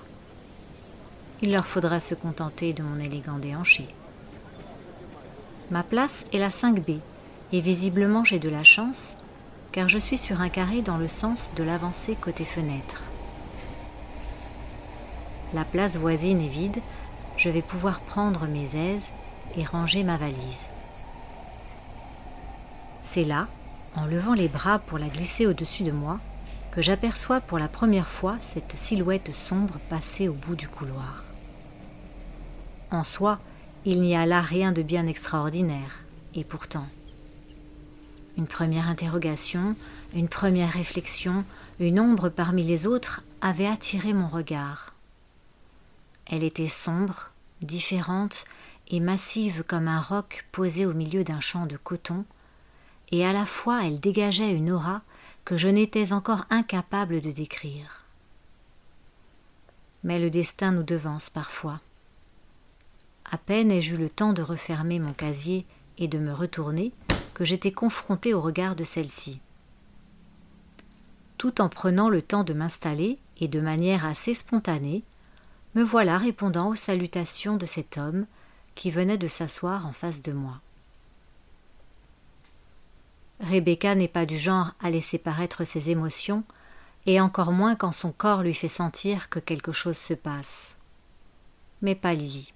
Il 1.41 1.53
leur 1.53 1.67
faudra 1.67 2.01
se 2.01 2.15
contenter 2.15 2.73
de 2.73 2.83
mon 2.83 2.99
élégant 2.99 3.39
déhanché. 3.39 3.87
Ma 5.71 5.83
place 5.83 6.25
est 6.33 6.39
la 6.39 6.51
5B, 6.51 6.99
et 7.53 7.61
visiblement 7.61 8.25
j'ai 8.25 8.39
de 8.39 8.49
la 8.49 8.65
chance, 8.65 9.17
car 9.73 9.89
je 9.89 9.99
suis 9.99 10.19
sur 10.19 10.41
un 10.41 10.49
carré 10.49 10.83
dans 10.83 10.99
le 10.99 11.09
sens 11.09 11.51
de 11.57 11.65
l'avancée 11.65 12.17
côté 12.21 12.45
fenêtre. 12.45 13.01
La 15.55 15.65
place 15.65 15.97
voisine 15.97 16.41
est 16.41 16.49
vide, 16.49 16.79
je 17.37 17.51
vais 17.51 17.63
pouvoir 17.63 18.01
prendre 18.01 18.47
mes 18.47 18.77
aises 18.77 19.09
et 19.57 19.65
ranger 19.65 20.05
ma 20.05 20.17
valise. 20.17 20.37
C'est 23.03 23.25
là, 23.25 23.49
en 23.97 24.07
levant 24.07 24.35
les 24.35 24.49
bras 24.49 24.79
pour 24.79 24.99
la 24.99 25.09
glisser 25.09 25.47
au-dessus 25.47 25.83
de 25.83 25.91
moi, 25.91 26.19
que 26.71 26.83
j'aperçois 26.83 27.41
pour 27.41 27.59
la 27.59 27.69
première 27.69 28.09
fois 28.09 28.37
cette 28.41 28.77
silhouette 28.77 29.35
sombre 29.35 29.79
passer 29.91 30.29
au 30.29 30.33
bout 30.33 30.57
du 30.57 30.69
couloir. 30.69 31.25
En 32.91 33.05
soi, 33.05 33.39
il 33.85 34.01
n'y 34.01 34.17
a 34.17 34.27
là 34.27 34.41
rien 34.41 34.73
de 34.73 34.83
bien 34.83 35.07
extraordinaire, 35.07 36.01
et 36.35 36.45
pourtant, 36.45 36.87
une 38.39 38.47
première 38.47 38.89
interrogation, 38.89 39.77
une 40.15 40.29
première 40.29 40.73
réflexion, 40.73 41.45
une 41.81 42.01
ombre 42.01 42.29
parmi 42.29 42.65
les 42.65 42.87
autres 42.87 43.23
avait 43.41 43.67
attiré 43.67 44.13
mon 44.13 44.29
regard. 44.29 44.95
Elle 46.27 46.45
était 46.45 46.69
sombre, 46.69 47.31
différente 47.61 48.45
et 48.89 49.01
massive 49.01 49.65
comme 49.67 49.89
un 49.89 50.01
roc 50.01 50.47
posé 50.53 50.87
au 50.87 50.93
milieu 50.93 51.25
d'un 51.25 51.41
champ 51.41 51.67
de 51.67 51.77
coton, 51.77 52.25
et 53.13 53.25
à 53.25 53.33
la 53.33 53.47
fois 53.47 53.87
elle 53.87 54.01
dégageait 54.01 54.53
une 54.53 54.73
aura 54.73 55.03
que 55.45 55.57
je 55.57 55.69
n'étais 55.69 56.13
encore 56.13 56.45
incapable 56.51 57.21
de 57.21 57.31
décrire. 57.31 58.05
Mais 60.03 60.19
le 60.19 60.31
destin 60.31 60.73
nous 60.73 60.83
devance 60.83 61.31
parfois. 61.31 61.81
À 63.31 63.39
peine 63.39 63.71
ai-je 63.71 63.95
eu 63.95 63.99
le 63.99 64.11
temps 64.11 64.33
de 64.33 64.43
refermer 64.43 64.99
mon 64.99 65.13
casier 65.13 65.65
et 65.99 66.09
de 66.09 66.19
me 66.19 66.33
retourner 66.33 66.93
que 67.35 67.45
j'étais 67.45 67.73
confronté 67.73 68.35
au 68.35 68.41
regard 68.41 68.75
de 68.75 68.85
celle-ci. 68.85 69.41
Tout 71.39 71.61
en 71.61 71.69
prenant 71.69 72.09
le 72.09 72.23
temps 72.23 72.45
de 72.45 72.53
m'installer, 72.53 73.19
et 73.41 73.49
de 73.49 73.61
manière 73.61 74.07
assez 74.07 74.35
spontanée, 74.35 75.03
me 75.75 75.83
voilà 75.83 76.17
répondant 76.17 76.69
aux 76.69 76.77
salutations 76.77 77.57
de 77.57 77.67
cet 77.67 77.99
homme 77.99 78.27
qui 78.77 78.93
venait 78.93 79.19
de 79.19 79.27
s'asseoir 79.27 79.87
en 79.87 79.93
face 79.93 80.23
de 80.23 80.31
moi. 80.31 80.61
Rebecca 83.43 83.95
n'est 83.97 84.09
pas 84.09 84.25
du 84.25 84.37
genre 84.37 84.73
à 84.81 84.91
laisser 84.91 85.19
paraître 85.19 85.65
ses 85.65 85.91
émotions, 85.91 86.45
et 87.07 87.21
encore 87.21 87.51
moins 87.51 87.75
quand 87.75 87.93
son 87.93 88.13
corps 88.13 88.43
lui 88.43 88.55
fait 88.55 88.69
sentir 88.69 89.29
que 89.29 89.41
quelque 89.41 89.73
chose 89.73 89.99
se 89.99 90.15
passe. 90.15 90.77
Mais 91.81 91.97
pas 91.97 92.15
Lily. 92.15 92.53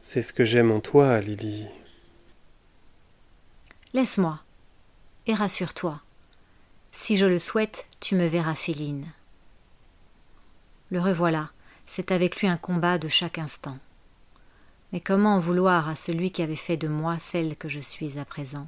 C'est 0.00 0.22
ce 0.22 0.32
que 0.32 0.44
j'aime 0.44 0.72
en 0.72 0.80
toi, 0.80 1.20
Lily. 1.20 1.66
Laisse-moi, 3.94 4.40
et 5.26 5.34
rassure-toi. 5.34 6.00
Si 6.90 7.16
je 7.16 7.26
le 7.26 7.38
souhaite, 7.38 7.86
tu 8.00 8.16
me 8.16 8.26
verras 8.26 8.54
féline. 8.54 9.06
Le 10.90 11.00
revoilà, 11.00 11.50
c'est 11.86 12.10
avec 12.10 12.40
lui 12.40 12.48
un 12.48 12.56
combat 12.56 12.98
de 12.98 13.08
chaque 13.08 13.38
instant. 13.38 13.78
Mais 14.92 15.00
comment 15.00 15.36
en 15.36 15.40
vouloir 15.40 15.88
à 15.88 15.94
celui 15.94 16.32
qui 16.32 16.42
avait 16.42 16.56
fait 16.56 16.76
de 16.76 16.88
moi 16.88 17.18
celle 17.18 17.56
que 17.56 17.68
je 17.68 17.80
suis 17.80 18.18
à 18.18 18.24
présent? 18.24 18.66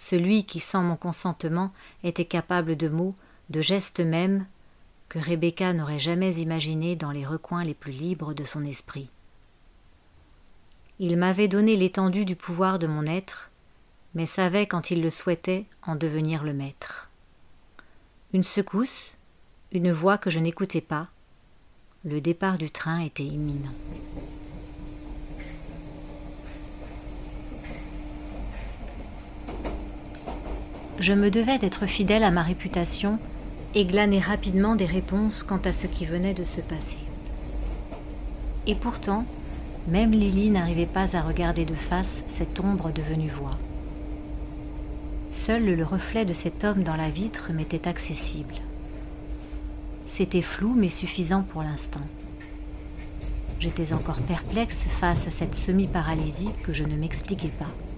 Celui 0.00 0.44
qui, 0.44 0.60
sans 0.60 0.82
mon 0.82 0.96
consentement, 0.96 1.72
était 2.04 2.24
capable 2.24 2.74
de 2.74 2.88
mots, 2.88 3.14
de 3.50 3.60
gestes 3.60 4.00
même, 4.00 4.46
que 5.10 5.18
Rebecca 5.18 5.74
n'aurait 5.74 5.98
jamais 5.98 6.36
imaginé 6.36 6.96
dans 6.96 7.10
les 7.10 7.26
recoins 7.26 7.64
les 7.64 7.74
plus 7.74 7.92
libres 7.92 8.32
de 8.32 8.44
son 8.44 8.64
esprit. 8.64 9.10
Il 11.00 11.18
m'avait 11.18 11.48
donné 11.48 11.76
l'étendue 11.76 12.24
du 12.24 12.34
pouvoir 12.34 12.78
de 12.78 12.86
mon 12.86 13.04
être, 13.04 13.50
mais 14.14 14.24
savait 14.24 14.66
quand 14.66 14.90
il 14.90 15.02
le 15.02 15.10
souhaitait 15.10 15.66
en 15.82 15.96
devenir 15.96 16.44
le 16.44 16.54
maître. 16.54 17.10
Une 18.32 18.44
secousse, 18.44 19.14
une 19.70 19.92
voix 19.92 20.16
que 20.16 20.30
je 20.30 20.40
n'écoutais 20.40 20.80
pas. 20.80 21.08
Le 22.06 22.22
départ 22.22 22.56
du 22.56 22.70
train 22.70 23.00
était 23.00 23.22
imminent. 23.22 23.74
Je 31.00 31.14
me 31.14 31.30
devais 31.30 31.58
d'être 31.58 31.86
fidèle 31.86 32.22
à 32.22 32.30
ma 32.30 32.42
réputation 32.42 33.18
et 33.74 33.86
glaner 33.86 34.20
rapidement 34.20 34.76
des 34.76 34.84
réponses 34.84 35.42
quant 35.42 35.60
à 35.64 35.72
ce 35.72 35.86
qui 35.86 36.04
venait 36.04 36.34
de 36.34 36.44
se 36.44 36.60
passer. 36.60 36.98
Et 38.66 38.74
pourtant, 38.74 39.24
même 39.88 40.12
Lily 40.12 40.50
n'arrivait 40.50 40.84
pas 40.84 41.16
à 41.16 41.22
regarder 41.22 41.64
de 41.64 41.74
face 41.74 42.22
cette 42.28 42.60
ombre 42.60 42.92
devenue 42.92 43.30
voix. 43.30 43.56
Seul 45.30 45.64
le 45.64 45.84
reflet 45.84 46.26
de 46.26 46.34
cet 46.34 46.64
homme 46.64 46.82
dans 46.82 46.96
la 46.96 47.08
vitre 47.08 47.50
m'était 47.50 47.88
accessible. 47.88 48.56
C'était 50.04 50.42
flou 50.42 50.74
mais 50.76 50.90
suffisant 50.90 51.44
pour 51.44 51.62
l'instant. 51.62 52.06
J'étais 53.58 53.94
encore 53.94 54.20
perplexe 54.20 54.84
face 55.00 55.26
à 55.26 55.30
cette 55.30 55.54
semi-paralysie 55.54 56.50
que 56.62 56.74
je 56.74 56.84
ne 56.84 56.96
m'expliquais 56.96 57.48
pas. 57.58 57.89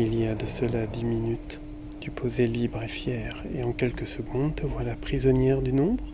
Il 0.00 0.14
y 0.16 0.28
a 0.28 0.36
de 0.36 0.46
cela 0.46 0.86
dix 0.86 1.04
minutes, 1.04 1.58
tu 1.98 2.12
posais 2.12 2.46
libre 2.46 2.80
et 2.84 2.88
fière, 2.88 3.36
et 3.52 3.64
en 3.64 3.72
quelques 3.72 4.06
secondes 4.06 4.54
te 4.54 4.64
voilà 4.64 4.94
prisonnière 4.94 5.60
du 5.60 5.72
nombre? 5.72 6.04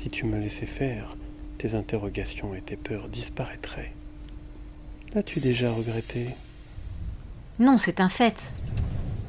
Si 0.00 0.10
tu 0.10 0.26
me 0.26 0.38
laissais 0.38 0.64
faire, 0.64 1.16
tes 1.58 1.74
interrogations 1.74 2.54
et 2.54 2.60
tes 2.60 2.76
peurs 2.76 3.08
disparaîtraient. 3.08 3.92
L'as-tu 5.12 5.40
déjà 5.40 5.72
regretté? 5.72 6.28
Non, 7.58 7.78
c'est 7.78 7.98
un 7.98 8.08
fait. 8.08 8.52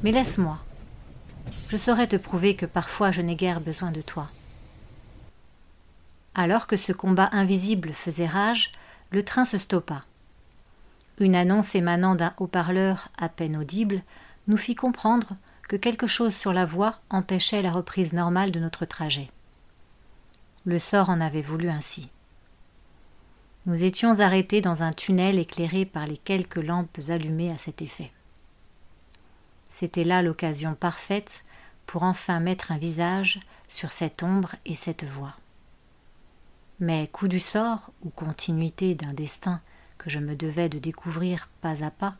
Mais 0.03 0.11
laisse-moi. 0.11 0.59
Je 1.69 1.77
saurais 1.77 2.05
te 2.05 2.17
prouver 2.17 2.55
que 2.55 2.67
parfois 2.67 3.09
je 3.09 3.23
n'ai 3.23 3.35
guère 3.35 3.61
besoin 3.61 3.89
de 3.89 4.01
toi. 4.01 4.27
Alors 6.35 6.67
que 6.67 6.77
ce 6.77 6.91
combat 6.91 7.29
invisible 7.31 7.93
faisait 7.93 8.27
rage, 8.27 8.73
le 9.09 9.25
train 9.25 9.43
se 9.43 9.57
stoppa. 9.57 10.05
Une 11.19 11.35
annonce 11.35 11.75
émanant 11.75 12.15
d'un 12.15 12.33
haut-parleur 12.37 13.09
à 13.17 13.29
peine 13.29 13.57
audible 13.57 14.01
nous 14.47 14.57
fit 14.57 14.75
comprendre 14.75 15.35
que 15.67 15.75
quelque 15.75 16.07
chose 16.07 16.35
sur 16.35 16.53
la 16.53 16.65
voie 16.65 16.99
empêchait 17.09 17.61
la 17.61 17.71
reprise 17.71 18.13
normale 18.13 18.51
de 18.51 18.59
notre 18.59 18.85
trajet. 18.85 19.29
Le 20.65 20.79
sort 20.79 21.09
en 21.09 21.21
avait 21.21 21.41
voulu 21.41 21.69
ainsi. 21.69 22.09
Nous 23.65 23.83
étions 23.83 24.19
arrêtés 24.19 24.61
dans 24.61 24.83
un 24.83 24.91
tunnel 24.91 25.39
éclairé 25.39 25.85
par 25.85 26.05
les 26.05 26.17
quelques 26.17 26.57
lampes 26.57 26.99
allumées 27.09 27.51
à 27.51 27.57
cet 27.57 27.81
effet. 27.81 28.11
C'était 29.69 30.03
là 30.03 30.21
l'occasion 30.21 30.75
parfaite 30.75 31.43
pour 31.87 32.03
enfin 32.03 32.39
mettre 32.39 32.71
un 32.71 32.77
visage 32.77 33.39
sur 33.67 33.91
cette 33.91 34.21
ombre 34.21 34.55
et 34.65 34.75
cette 34.75 35.03
voix. 35.03 35.33
Mais 36.79 37.07
coup 37.07 37.27
du 37.27 37.39
sort 37.39 37.91
ou 38.03 38.09
continuité 38.09 38.95
d'un 38.95 39.13
destin 39.13 39.61
je 40.05 40.19
me 40.19 40.35
devais 40.35 40.69
de 40.69 40.79
découvrir 40.79 41.49
pas 41.61 41.83
à 41.83 41.91
pas, 41.91 42.15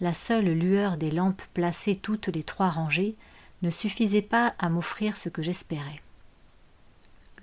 la 0.00 0.14
seule 0.14 0.50
lueur 0.50 0.96
des 0.96 1.10
lampes 1.10 1.42
placées 1.54 1.96
toutes 1.96 2.28
les 2.28 2.42
trois 2.42 2.70
rangées 2.70 3.16
ne 3.62 3.70
suffisait 3.70 4.22
pas 4.22 4.54
à 4.58 4.68
m'offrir 4.68 5.16
ce 5.16 5.28
que 5.28 5.42
j'espérais. 5.42 5.96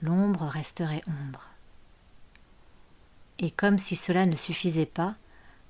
L'ombre 0.01 0.45
resterait 0.45 1.03
ombre 1.07 1.53
et 3.39 3.51
comme 3.51 3.77
si 3.77 3.95
cela 3.95 4.25
ne 4.25 4.35
suffisait 4.35 4.85
pas, 4.85 5.15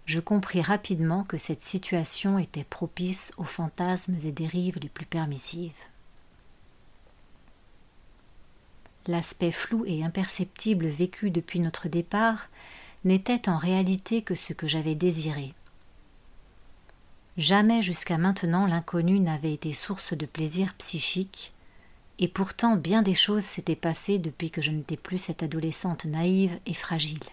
je 0.05 0.19
compris 0.19 0.61
rapidement 0.61 1.23
que 1.23 1.37
cette 1.37 1.63
situation 1.63 2.37
était 2.37 2.65
propice 2.65 3.33
aux 3.37 3.45
fantasmes 3.45 4.17
et 4.23 4.31
dérives 4.31 4.77
les 4.79 4.89
plus 4.89 5.05
permissives. 5.05 5.71
L'aspect 9.07 9.51
flou 9.51 9.85
et 9.85 10.03
imperceptible 10.03 10.85
vécu 10.85 11.31
depuis 11.31 11.59
notre 11.59 11.89
départ 11.89 12.49
n'était 13.05 13.49
en 13.49 13.57
réalité 13.57 14.21
que 14.21 14.35
ce 14.35 14.53
que 14.53 14.67
j'avais 14.67 14.95
désiré. 14.95 15.53
Jamais 17.37 17.81
jusqu'à 17.81 18.17
maintenant 18.17 18.67
l'inconnu 18.67 19.19
n'avait 19.19 19.53
été 19.53 19.73
source 19.73 20.13
de 20.13 20.25
plaisir 20.25 20.73
psychique, 20.75 21.51
et 22.19 22.27
pourtant 22.27 22.75
bien 22.75 23.01
des 23.01 23.15
choses 23.15 23.43
s'étaient 23.43 23.75
passées 23.75 24.19
depuis 24.19 24.51
que 24.51 24.61
je 24.61 24.71
n'étais 24.71 24.97
plus 24.97 25.17
cette 25.17 25.43
adolescente 25.43 26.05
naïve 26.05 26.57
et 26.65 26.73
fragile. 26.73 27.23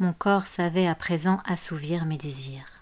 Mon 0.00 0.12
corps 0.12 0.46
savait 0.46 0.88
à 0.88 0.96
présent 0.96 1.40
assouvir 1.44 2.04
mes 2.04 2.18
désirs. 2.18 2.80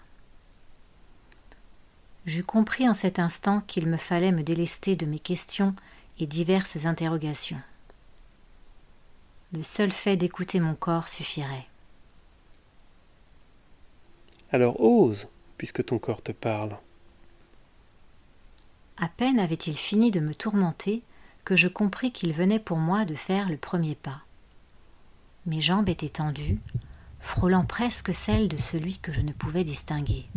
J'eus 2.25 2.43
compris 2.43 2.89
en 2.89 2.93
cet 2.93 3.19
instant 3.19 3.61
qu'il 3.61 3.87
me 3.87 3.97
fallait 3.97 4.31
me 4.31 4.43
délester 4.43 4.95
de 4.95 5.05
mes 5.05 5.19
questions 5.19 5.75
et 6.19 6.25
diverses 6.25 6.85
interrogations. 6.85 7.61
Le 9.53 9.63
seul 9.63 9.91
fait 9.91 10.15
d'écouter 10.15 10.59
mon 10.59 10.75
corps 10.75 11.09
suffirait. 11.09 11.67
Alors 14.51 14.79
ose, 14.81 15.27
puisque 15.57 15.85
ton 15.85 15.99
corps 15.99 16.21
te 16.21 16.31
parle. 16.31 16.77
À 18.97 19.07
peine 19.09 19.39
avait-il 19.39 19.75
fini 19.75 20.11
de 20.11 20.19
me 20.19 20.33
tourmenter 20.33 21.03
que 21.43 21.55
je 21.55 21.67
compris 21.67 22.11
qu'il 22.11 22.33
venait 22.33 22.59
pour 22.59 22.77
moi 22.77 23.03
de 23.03 23.15
faire 23.15 23.49
le 23.49 23.57
premier 23.57 23.95
pas. 23.95 24.21
Mes 25.45 25.59
jambes 25.59 25.89
étaient 25.89 26.09
tendues, 26.09 26.59
frôlant 27.19 27.65
presque 27.65 28.13
celle 28.13 28.47
de 28.47 28.57
celui 28.57 28.99
que 28.99 29.11
je 29.11 29.21
ne 29.21 29.33
pouvais 29.33 29.63
distinguer. 29.63 30.27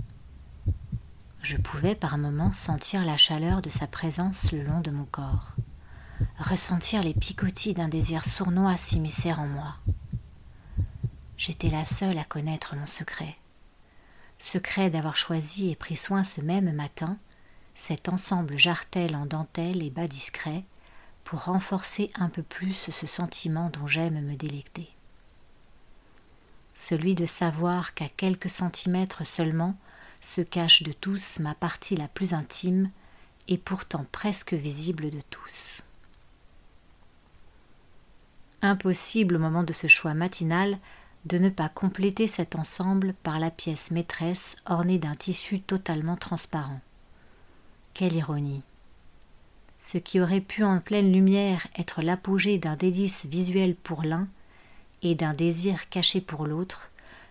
Je 1.43 1.57
pouvais 1.57 1.95
par 1.95 2.17
moments 2.17 2.55
sentir 2.55 3.05
la 3.05 3.19
chaleur 3.19 3.61
de 3.61 3.69
sa 3.69 3.87
présence 3.87 4.51
le 4.51 4.63
long 4.63 4.81
de 4.81 4.91
mon 4.91 5.05
corps, 5.05 5.55
ressentir 6.39 7.03
les 7.03 7.15
picotis 7.15 7.75
d'un 7.75 7.89
désir 7.89 8.25
sournois 8.25 8.77
s'immiscer 8.77 9.33
en 9.33 9.47
moi. 9.47 9.77
J'étais 11.37 11.69
la 11.71 11.85
seule 11.85 12.19
à 12.19 12.25
connaître 12.25 12.77
mon 12.77 12.87
secret, 12.87 13.37
secret 14.39 14.91
d'avoir 14.91 15.17
choisi 15.17 15.71
et 15.71 15.77
pris 15.77 15.97
soin 15.97 16.25
ce 16.25 16.41
même 16.41 16.73
matin 16.73 17.17
cet 17.75 18.09
ensemble 18.09 18.57
jartel 18.57 19.17
en 19.17 19.27
dentelle 19.27 19.83
et 19.83 19.91
bas 19.91 20.07
discret 20.07 20.65
pour 21.25 21.45
renforcer 21.45 22.11
un 22.15 22.29
peu 22.29 22.43
plus 22.43 22.91
ce 22.91 23.07
sentiment 23.07 23.71
dont 23.71 23.87
j'aime 23.87 24.21
me 24.21 24.37
délecter 24.37 24.95
celui 26.75 27.15
de 27.15 27.25
savoir 27.25 27.95
qu'à 27.95 28.09
quelques 28.09 28.51
centimètres 28.51 29.25
seulement 29.25 29.77
se 30.21 30.41
cache 30.41 30.83
de 30.83 30.93
tous 30.93 31.39
ma 31.39 31.55
partie 31.55 31.97
la 31.97 32.09
plus 32.09 32.35
intime 32.35 32.91
et 33.49 33.59
pourtant 33.59 34.05
presque 34.11 34.55
visible 34.55 35.11
de 35.11 35.21
tous. 35.31 35.83
Impossible 38.65 39.37
au 39.37 39.39
moment 39.39 39.63
de 39.63 39.75
ce 39.75 39.89
choix 39.89 40.15
matinal 40.15 40.79
de 41.27 41.37
ne 41.37 41.51
pas 41.51 41.69
compléter 41.69 42.27
cet 42.27 42.57
ensemble 42.57 43.13
par 43.23 43.39
la 43.39 43.51
pièce 43.51 43.91
maîtresse 43.91 44.57
ornée 44.65 44.97
d'un 44.97 45.15
tissu 45.15 45.61
totalement 45.61 46.17
transparent. 46.17 46.81
Quelle 47.93 48.15
ironie. 48.15 48.63
ce 49.77 49.99
qui 49.99 50.19
aurait 50.19 50.41
pu 50.41 50.65
en 50.65 50.81
pleine 50.81 51.13
lumière 51.13 51.67
être 51.77 52.01
l'apogée 52.01 52.57
d'un 52.57 52.75
délice 52.75 53.27
visuel 53.27 53.75
pour 53.75 54.03
l'un 54.03 54.29
et 55.03 55.15
d'un 55.15 55.35
désir 55.35 55.91
caché 55.91 56.23
pour 56.23 56.47
l'autre, 56.47 56.91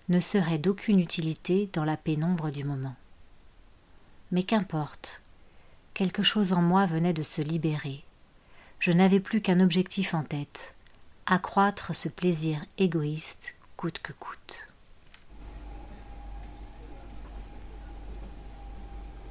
ne 0.10 0.20
serait 0.20 0.60
d'aucune 0.60 1.00
utilité 1.00 1.68
dans 1.74 1.84
la 1.84 1.98
pénombre 1.98 2.52
du 2.52 2.64
moment. 2.64 2.96
Mais 4.32 4.44
qu'importe, 4.44 5.24
quelque 5.96 6.22
chose 6.22 6.54
en 6.54 6.62
moi 6.62 6.86
venait 6.86 7.14
de 7.14 7.24
se 7.24 7.42
libérer. 7.42 8.04
Je 8.78 8.92
n'avais 8.92 9.20
plus 9.20 9.42
qu'un 9.42 9.62
objectif 9.62 10.14
en 10.14 10.22
tête, 10.22 10.73
accroître 11.26 11.96
ce 11.96 12.10
plaisir 12.10 12.66
égoïste 12.78 13.56
coûte 13.78 14.00
que 14.00 14.14
coûte. 14.14 14.68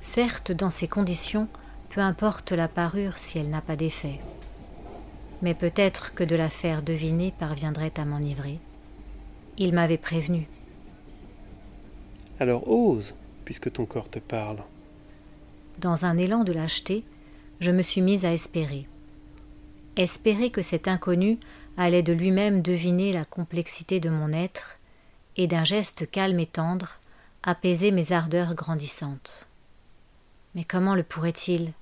Certes, 0.01 0.53
dans 0.53 0.71
ces 0.71 0.89
conditions, 0.89 1.49
peu 1.91 2.01
importe 2.01 2.53
la 2.53 2.69
parure 2.69 3.19
si 3.19 3.39
elle 3.39 3.51
n'a 3.51 3.61
pas 3.61 3.77
d'effet. 3.77 4.19
Mais 5.43 5.55
peut-être 5.55 6.15
que 6.15 6.25
de 6.25 6.37
la 6.37 6.49
faire 6.49 6.83
deviner 6.83 7.33
parviendrait 7.39 7.93
à 7.97 8.05
m'enivrer. 8.05 8.59
Il 9.59 9.75
m'avait 9.75 9.99
prévenu. 9.99 10.49
Alors 12.41 12.69
ose, 12.69 13.15
puisque 13.45 13.73
ton 13.73 13.87
corps 13.87 14.09
te 14.09 14.19
parle. 14.19 14.63
Dans 15.79 16.05
un 16.05 16.17
élan 16.17 16.45
de 16.45 16.53
lâcheté, 16.53 17.05
je 17.61 17.71
me 17.71 17.83
suis 17.83 18.01
mise 18.01 18.25
à 18.25 18.33
espérer. 18.33 18.87
Espérer 19.97 20.51
que 20.51 20.63
cet 20.63 20.89
inconnu 20.89 21.39
allait 21.77 22.03
de 22.03 22.13
lui-même 22.13 22.63
deviner 22.63 23.13
la 23.13 23.25
complexité 23.25 24.01
de 24.01 24.11
mon 24.11 24.33
être 24.33 24.79
et 25.37 25.47
d'un 25.47 25.65
geste 25.65 26.11
calme 26.11 26.39
et 26.39 26.47
tendre 26.47 26.99
apaiser 27.43 27.91
mes 27.91 28.13
ardeurs 28.13 28.55
grandissantes. 28.55 29.47
Mais 30.55 30.65
comment 30.65 30.95
le 30.95 31.03
pourrait-il? 31.03 31.73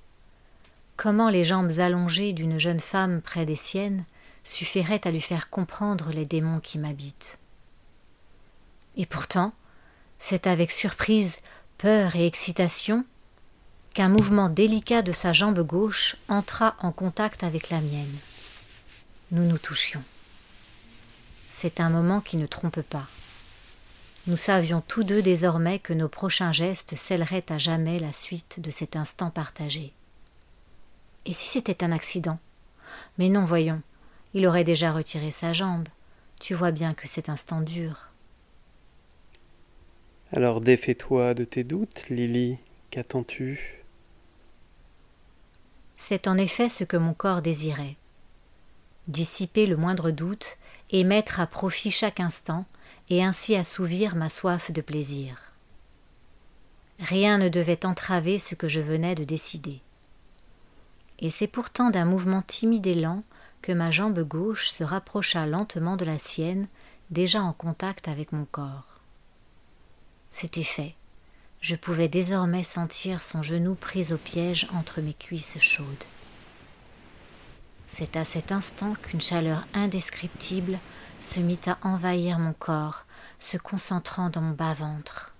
Comment 0.97 1.29
les 1.29 1.43
jambes 1.43 1.79
allongées 1.79 2.33
d'une 2.33 2.59
jeune 2.59 2.79
femme 2.79 3.21
près 3.21 3.45
des 3.45 3.55
siennes 3.55 4.05
suffiraient 4.43 5.05
à 5.05 5.11
lui 5.11 5.21
faire 5.21 5.49
comprendre 5.49 6.11
les 6.11 6.25
démons 6.25 6.59
qui 6.59 6.79
m'habitent? 6.79 7.37
Et 8.97 9.05
pourtant, 9.05 9.53
c'est 10.19 10.47
avec 10.47 10.71
surprise, 10.71 11.37
peur 11.77 12.15
et 12.15 12.25
excitation 12.25 13.05
qu'un 13.93 14.09
mouvement 14.09 14.49
délicat 14.49 15.01
de 15.01 15.11
sa 15.11 15.33
jambe 15.33 15.59
gauche 15.65 16.15
entra 16.29 16.75
en 16.79 16.91
contact 16.91 17.43
avec 17.43 17.69
la 17.69 17.81
mienne. 17.81 18.17
Nous 19.31 19.43
nous 19.43 19.57
touchions. 19.57 20.03
C'est 21.53 21.79
un 21.79 21.89
moment 21.89 22.19
qui 22.19 22.35
ne 22.35 22.47
trompe 22.47 22.81
pas. 22.81 23.07
Nous 24.27 24.35
savions 24.35 24.83
tous 24.85 25.03
deux 25.03 25.21
désormais 25.21 25.79
que 25.79 25.93
nos 25.93 26.09
prochains 26.09 26.51
gestes 26.51 26.95
scelleraient 26.95 27.49
à 27.49 27.57
jamais 27.57 27.97
la 27.97 28.11
suite 28.11 28.59
de 28.59 28.69
cet 28.69 28.97
instant 28.97 29.29
partagé. 29.29 29.93
Et 31.25 31.31
si 31.31 31.47
c'était 31.47 31.83
un 31.83 31.93
accident? 31.93 32.39
Mais 33.17 33.29
non, 33.29 33.45
voyons, 33.45 33.81
il 34.33 34.45
aurait 34.47 34.65
déjà 34.65 34.91
retiré 34.91 35.31
sa 35.31 35.53
jambe. 35.53 35.87
Tu 36.39 36.53
vois 36.53 36.71
bien 36.71 36.93
que 36.93 37.07
cet 37.07 37.29
instant 37.29 37.61
dure. 37.61 38.09
Alors 40.33 40.59
défais-toi 40.59 41.35
de 41.35 41.45
tes 41.45 41.63
doutes, 41.63 42.09
Lily. 42.09 42.57
Qu'attends-tu? 42.89 43.81
C'est 45.95 46.27
en 46.27 46.37
effet 46.37 46.67
ce 46.67 46.83
que 46.83 46.97
mon 46.97 47.13
corps 47.13 47.41
désirait. 47.41 47.95
Dissiper 49.07 49.65
le 49.65 49.77
moindre 49.77 50.11
doute 50.11 50.57
et 50.91 51.03
mettre 51.03 51.39
à 51.39 51.47
profit 51.47 51.91
chaque 51.91 52.19
instant, 52.19 52.65
et 53.09 53.23
ainsi 53.23 53.55
assouvir 53.55 54.15
ma 54.15 54.29
soif 54.29 54.71
de 54.71 54.81
plaisir. 54.81 55.51
Rien 56.99 57.37
ne 57.37 57.49
devait 57.49 57.85
entraver 57.85 58.37
ce 58.37 58.55
que 58.55 58.67
je 58.67 58.79
venais 58.79 59.15
de 59.15 59.23
décider 59.23 59.81
et 61.21 61.29
c'est 61.29 61.47
pourtant 61.47 61.91
d'un 61.91 62.05
mouvement 62.05 62.41
timide 62.41 62.87
et 62.87 62.95
lent 62.95 63.23
que 63.61 63.71
ma 63.71 63.91
jambe 63.91 64.19
gauche 64.21 64.71
se 64.71 64.83
rapprocha 64.83 65.45
lentement 65.45 65.95
de 65.95 66.03
la 66.03 66.17
sienne, 66.17 66.67
déjà 67.11 67.41
en 67.43 67.53
contact 67.53 68.07
avec 68.07 68.31
mon 68.31 68.45
corps. 68.45 68.99
C'était 70.31 70.63
fait. 70.63 70.95
Je 71.61 71.75
pouvais 71.75 72.07
désormais 72.07 72.63
sentir 72.63 73.21
son 73.21 73.43
genou 73.43 73.75
pris 73.75 74.11
au 74.11 74.17
piège 74.17 74.67
entre 74.73 74.99
mes 74.99 75.13
cuisses 75.13 75.59
chaudes. 75.59 75.85
C'est 77.93 78.15
à 78.15 78.23
cet 78.23 78.53
instant 78.53 78.95
qu'une 79.03 79.19
chaleur 79.19 79.65
indescriptible 79.73 80.79
se 81.19 81.41
mit 81.41 81.59
à 81.67 81.77
envahir 81.81 82.39
mon 82.39 82.53
corps, 82.53 83.03
se 83.37 83.57
concentrant 83.57 84.29
dans 84.29 84.39
mon 84.39 84.53
bas-ventre. 84.53 85.35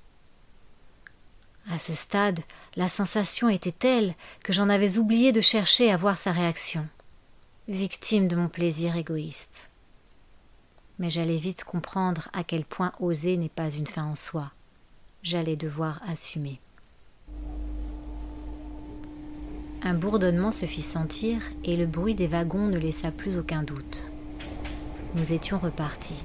À 1.72 1.80
ce 1.80 1.94
stade, 1.94 2.42
la 2.76 2.90
sensation 2.90 3.48
était 3.48 3.72
telle 3.72 4.16
que 4.44 4.52
j'en 4.52 4.68
avais 4.68 4.98
oublié 4.98 5.32
de 5.32 5.40
chercher 5.40 5.92
à 5.92 5.98
voir 5.98 6.18
sa 6.18 6.34
réaction, 6.34 6.86
victime 7.70 8.28
de 8.28 8.36
mon 8.36 8.50
plaisir 8.50 8.98
égoïste. 8.98 9.70
Mais 11.00 11.10
j'allais 11.10 11.38
vite 11.38 11.64
comprendre 11.64 12.28
à 12.34 12.44
quel 12.44 12.66
point 12.66 12.92
oser 13.00 13.38
n'est 13.38 13.48
pas 13.48 13.72
une 13.72 13.88
fin 13.88 14.04
en 14.04 14.16
soi. 14.16 14.52
J'allais 15.24 15.56
devoir 15.56 16.02
assumer. 16.06 16.60
Un 19.84 19.96
bourdonnement 19.96 20.52
se 20.52 20.68
fit 20.68 20.84
sentir 20.84 21.42
et 21.64 21.76
le 21.76 21.88
bruit 21.88 22.14
des 22.14 22.28
wagons 22.28 22.68
ne 22.68 22.78
laissa 22.78 23.10
plus 23.10 23.38
aucun 23.38 23.64
doute. 23.64 24.12
Nous 25.16 25.34
étions 25.34 25.58
repartis. 25.58 26.24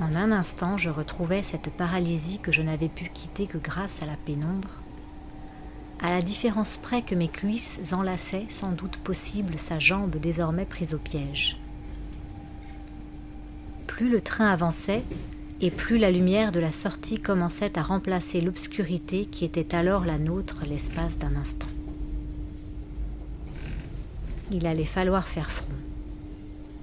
En 0.00 0.16
un 0.16 0.32
instant, 0.32 0.76
je 0.76 0.90
retrouvais 0.90 1.44
cette 1.44 1.70
paralysie 1.70 2.40
que 2.40 2.50
je 2.50 2.62
n'avais 2.62 2.88
pu 2.88 3.08
quitter 3.08 3.46
que 3.46 3.58
grâce 3.58 4.02
à 4.02 4.06
la 4.06 4.16
pénombre, 4.16 4.82
à 6.00 6.10
la 6.10 6.22
différence 6.22 6.76
près 6.76 7.02
que 7.02 7.14
mes 7.14 7.28
cuisses 7.28 7.80
enlaçaient 7.92 8.46
sans 8.50 8.72
doute 8.72 8.96
possible 8.98 9.58
sa 9.58 9.78
jambe 9.78 10.16
désormais 10.16 10.64
prise 10.64 10.92
au 10.92 10.98
piège. 10.98 11.56
Plus 13.86 14.08
le 14.08 14.20
train 14.20 14.50
avançait, 14.50 15.04
et 15.60 15.70
plus 15.70 15.98
la 15.98 16.10
lumière 16.10 16.52
de 16.52 16.60
la 16.60 16.72
sortie 16.72 17.20
commençait 17.20 17.78
à 17.78 17.82
remplacer 17.82 18.40
l'obscurité 18.40 19.26
qui 19.26 19.44
était 19.44 19.74
alors 19.74 20.04
la 20.04 20.18
nôtre 20.18 20.62
l'espace 20.68 21.18
d'un 21.18 21.34
instant. 21.36 21.66
Il 24.50 24.66
allait 24.66 24.84
falloir 24.84 25.26
faire 25.26 25.50
front 25.50 25.74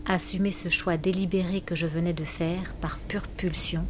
assumer 0.05 0.51
ce 0.51 0.69
choix 0.69 0.97
délibéré 0.97 1.61
que 1.61 1.75
je 1.75 1.87
venais 1.87 2.13
de 2.13 2.23
faire 2.23 2.73
par 2.81 2.97
pure 2.97 3.27
pulsion, 3.27 3.85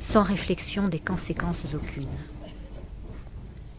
sans 0.00 0.22
réflexion 0.22 0.88
des 0.88 0.98
conséquences 0.98 1.74
aucunes. 1.74 2.06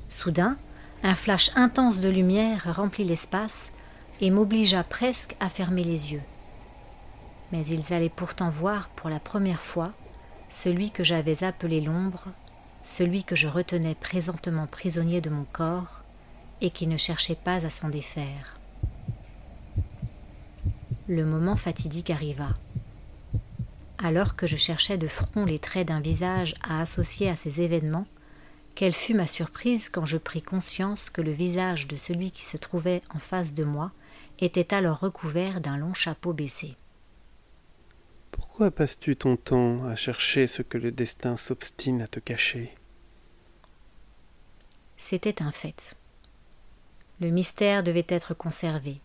Soudain, 0.10 0.58
un 1.04 1.16
flash 1.16 1.52
intense 1.56 2.00
de 2.00 2.10
lumière 2.10 2.76
remplit 2.76 3.04
l'espace 3.04 3.72
et 4.20 4.32
m'obligea 4.32 4.84
presque 4.84 5.36
à 5.40 5.50
fermer 5.50 5.84
les 5.84 6.14
yeux. 6.14 6.22
Mais 7.52 7.66
ils 7.66 7.94
allaient 7.94 8.10
pourtant 8.10 8.50
voir 8.50 8.90
pour 8.90 9.10
la 9.10 9.20
première 9.20 9.62
fois 9.62 9.94
celui 10.50 10.92
que 10.92 11.04
j'avais 11.04 11.44
appelé 11.44 11.82
l'ombre, 11.82 12.26
celui 12.84 13.24
que 13.24 13.36
je 13.36 13.48
retenais 13.48 13.96
présentement 13.96 14.68
prisonnier 14.68 15.22
de 15.22 15.30
mon 15.30 15.46
corps 15.46 16.04
et 16.62 16.70
qui 16.70 16.88
ne 16.88 16.98
cherchait 16.98 17.36
pas 17.36 17.66
à 17.66 17.70
s'en 17.70 17.90
défaire 17.90 18.58
le 21.08 21.26
moment 21.26 21.56
fatidique 21.56 22.10
arriva. 22.10 22.50
Alors 23.98 24.36
que 24.36 24.46
je 24.46 24.58
cherchais 24.58 24.98
de 24.98 25.08
front 25.08 25.46
les 25.46 25.60
traits 25.60 25.88
d'un 25.88 26.02
visage 26.02 26.54
à 26.62 26.82
associer 26.82 27.30
à 27.30 27.36
ces 27.36 27.62
événements, 27.62 28.06
quelle 28.76 28.94
fut 28.94 29.16
ma 29.16 29.26
surprise 29.26 29.90
quand 29.90 30.06
je 30.06 30.18
pris 30.18 30.42
conscience 30.42 31.10
que 31.10 31.22
le 31.22 31.32
visage 31.32 31.88
de 31.88 31.96
celui 31.96 32.32
qui 32.32 32.44
se 32.44 32.58
trouvait 32.58 33.02
en 33.14 33.20
face 33.20 33.54
de 33.54 33.64
moi 33.64 33.92
était 34.40 34.74
alors 34.74 35.00
recouvert 35.00 35.62
d'un 35.62 35.78
long 35.78 35.94
chapeau 35.94 36.34
baissé. 36.34 36.76
Pourquoi 38.58 38.72
passes-tu 38.72 39.16
ton 39.16 39.38
temps 39.38 39.86
à 39.86 39.96
chercher 39.96 40.48
ce 40.48 40.64
que 40.64 40.80
le 40.80 40.92
destin 40.92 41.36
s'obstine 41.36 42.02
à 42.02 42.08
te 42.08 42.20
cacher? 42.20 42.74
C'était 44.98 45.44
un 45.44 45.52
fait. 45.52 45.96
Le 47.22 47.30
mystère 47.30 47.84
devait 47.84 48.08
être 48.10 48.34
conservé 48.34 49.00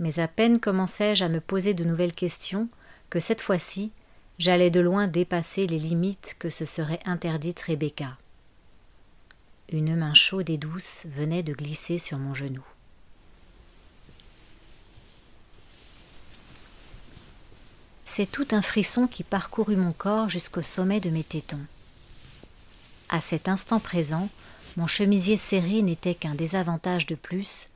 mais 0.00 0.18
à 0.18 0.26
peine 0.26 0.58
commençai-je 0.58 1.24
à 1.24 1.28
me 1.28 1.40
poser 1.40 1.72
de 1.72 1.84
nouvelles 1.84 2.16
questions 2.16 2.68
que 3.10 3.20
cette 3.20 3.40
fois-ci 3.40 3.92
j'allais 4.38 4.72
de 4.72 4.80
loin 4.80 5.06
dépasser 5.06 5.68
les 5.68 5.78
limites 5.78 6.34
que 6.40 6.50
se 6.50 6.64
serait 6.64 6.98
interdites 7.04 7.60
Rebecca. 7.60 8.18
Une 9.70 9.94
main 9.94 10.14
chaude 10.14 10.50
et 10.50 10.58
douce 10.58 11.06
venait 11.06 11.44
de 11.44 11.52
glisser 11.52 11.98
sur 11.98 12.18
mon 12.18 12.34
genou. 12.34 12.64
C'est 18.14 18.30
tout 18.30 18.48
un 18.50 18.60
frisson 18.60 19.06
qui 19.06 19.24
parcourut 19.24 19.74
mon 19.74 19.92
corps 19.92 20.28
jusqu'au 20.28 20.60
sommet 20.60 21.00
de 21.00 21.08
mes 21.08 21.24
tétons. 21.24 21.64
À 23.08 23.22
cet 23.22 23.48
instant 23.48 23.80
présent, 23.80 24.28
mon 24.76 24.86
chemisier 24.86 25.38
serré 25.38 25.80
n'était 25.80 26.14
qu'un 26.14 26.34
désavantage 26.34 27.06
de 27.06 27.14
plus 27.14 27.70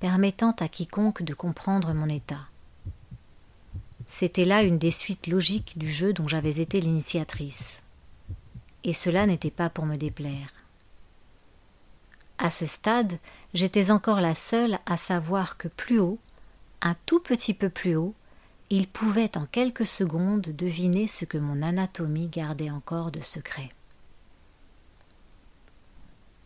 permettant 0.00 0.50
à 0.58 0.66
quiconque 0.66 1.22
de 1.22 1.34
comprendre 1.34 1.94
mon 1.94 2.08
état. 2.08 2.40
C'était 4.08 4.44
là 4.44 4.64
une 4.64 4.78
des 4.78 4.90
suites 4.90 5.28
logiques 5.28 5.78
du 5.78 5.92
jeu 5.92 6.12
dont 6.12 6.26
j'avais 6.26 6.58
été 6.58 6.80
l'initiatrice. 6.80 7.80
Et 8.82 8.92
cela 8.92 9.24
n'était 9.24 9.52
pas 9.52 9.70
pour 9.70 9.86
me 9.86 9.94
déplaire. 9.94 10.50
À 12.38 12.50
ce 12.50 12.66
stade, 12.66 13.20
j'étais 13.54 13.92
encore 13.92 14.20
la 14.20 14.34
seule 14.34 14.80
à 14.84 14.96
savoir 14.96 15.56
que 15.56 15.68
plus 15.68 16.00
haut, 16.00 16.18
un 16.82 16.96
tout 17.06 17.20
petit 17.20 17.54
peu 17.54 17.68
plus 17.68 17.94
haut, 17.94 18.16
il 18.70 18.88
pouvait 18.88 19.36
en 19.36 19.46
quelques 19.46 19.86
secondes 19.86 20.42
deviner 20.42 21.06
ce 21.06 21.24
que 21.24 21.38
mon 21.38 21.62
anatomie 21.62 22.28
gardait 22.28 22.70
encore 22.70 23.12
de 23.12 23.20
secret. 23.20 23.68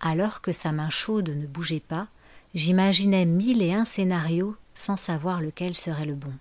Alors 0.00 0.40
que 0.40 0.52
sa 0.52 0.72
main 0.72 0.90
chaude 0.90 1.30
ne 1.30 1.46
bougeait 1.46 1.80
pas, 1.80 2.08
j'imaginais 2.54 3.24
mille 3.26 3.62
et 3.62 3.72
un 3.72 3.84
scénarios 3.84 4.56
sans 4.74 4.96
savoir 4.96 5.40
lequel 5.40 5.74
serait 5.74 6.06
le 6.06 6.14
bon. 6.14 6.32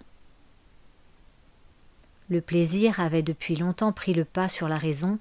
Le 2.29 2.41
plaisir 2.41 2.99
avait 2.99 3.23
depuis 3.23 3.55
longtemps 3.55 3.91
pris 3.91 4.13
le 4.13 4.23
pas 4.23 4.47
sur 4.47 4.67
la 4.67 4.77
raison, 4.77 5.17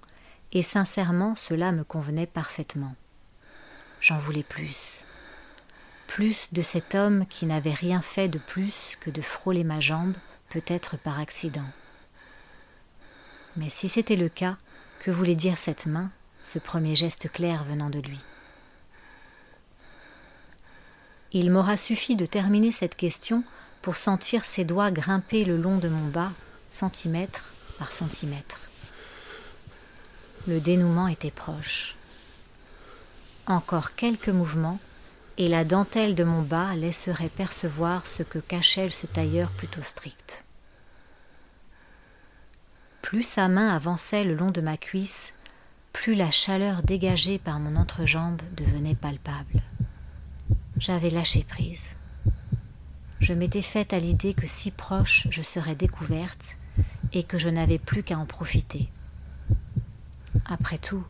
et 0.53 0.63
sincèrement 0.63 1.35
cela 1.35 1.73
me 1.73 1.85
convenait 1.85 2.27
parfaitement. 2.27 2.95
J'en 4.01 4.19
voulais 4.19 4.43
plus. 4.43 5.05
Plus 6.07 6.49
de 6.53 6.63
cet 6.63 6.95
homme 6.95 7.27
qui 7.27 7.47
n'avait 7.47 7.73
rien 7.73 8.03
fait 8.03 8.29
de 8.29 8.39
plus 8.39 8.97
que 9.01 9.11
de 9.11 9.23
frôler 9.23 9.65
ma 9.65 9.81
jambe, 9.81 10.15
peut-être 10.49 10.97
par 10.97 11.19
accident. 11.19 11.69
Mais 13.57 13.71
si 13.71 13.89
c'était 13.89 14.17
le 14.17 14.29
cas, 14.29 14.57
que 15.01 15.11
voulait 15.11 15.35
dire 15.37 15.59
cette 15.59 15.87
main, 15.87 16.11
ce 16.45 16.59
premier 16.59 16.95
geste 16.95 17.31
clair 17.31 17.65
venant 17.65 17.91
de 17.91 17.99
lui? 17.99 18.21
Il 21.33 21.51
m'aura 21.51 21.77
suffi 21.77 22.17
de 22.17 22.25
terminer 22.25 22.73
cette 22.73 22.95
question 22.95 23.45
pour 23.83 23.97
sentir 23.97 24.45
ses 24.45 24.65
doigts 24.65 24.91
grimper 24.91 25.45
le 25.45 25.57
long 25.57 25.79
de 25.79 25.89
mon 25.89 26.09
bas, 26.09 26.33
centimètre 26.67 27.45
par 27.79 27.93
centimètre. 27.93 28.59
Le 30.47 30.61
dénouement 30.61 31.09
était 31.09 31.31
proche. 31.31 31.97
Encore 33.47 33.95
quelques 33.95 34.29
mouvements, 34.29 34.81
et 35.39 35.49
la 35.49 35.65
dentelle 35.65 36.17
de 36.17 36.25
mon 36.25 36.43
bas 36.43 36.75
laisserait 36.75 37.29
percevoir 37.29 38.09
ce 38.09 38.25
que 38.25 38.41
cachait 38.41 38.91
ce 38.91 39.07
tailleur 39.07 39.51
plutôt 39.51 39.85
strict. 39.85 40.45
Plus 43.03 43.23
sa 43.23 43.47
main 43.47 43.75
avançait 43.75 44.25
le 44.25 44.35
long 44.35 44.51
de 44.51 44.61
ma 44.61 44.77
cuisse, 44.77 45.33
plus 45.93 46.17
la 46.17 46.33
chaleur 46.33 46.83
dégagée 46.83 47.39
par 47.39 47.61
mon 47.61 47.77
entrejambe 47.77 48.43
devenait 48.57 48.97
palpable. 48.97 49.63
J'avais 50.77 51.11
lâché 51.11 51.45
prise. 51.45 51.91
Je 53.21 53.33
m'étais 53.33 53.63
faite 53.63 53.93
à 53.93 54.01
l'idée 54.01 54.35
que 54.35 54.47
si 54.49 54.73
proche 54.73 55.29
je 55.31 55.43
serais 55.43 55.77
découverte 55.77 56.59
et 57.13 57.23
que 57.23 57.39
je 57.39 57.49
n'avais 57.49 57.79
plus 57.79 58.03
qu'à 58.03 58.19
en 58.19 58.27
profiter. 58.27 58.89
Après 60.47 60.79
tout, 60.79 61.07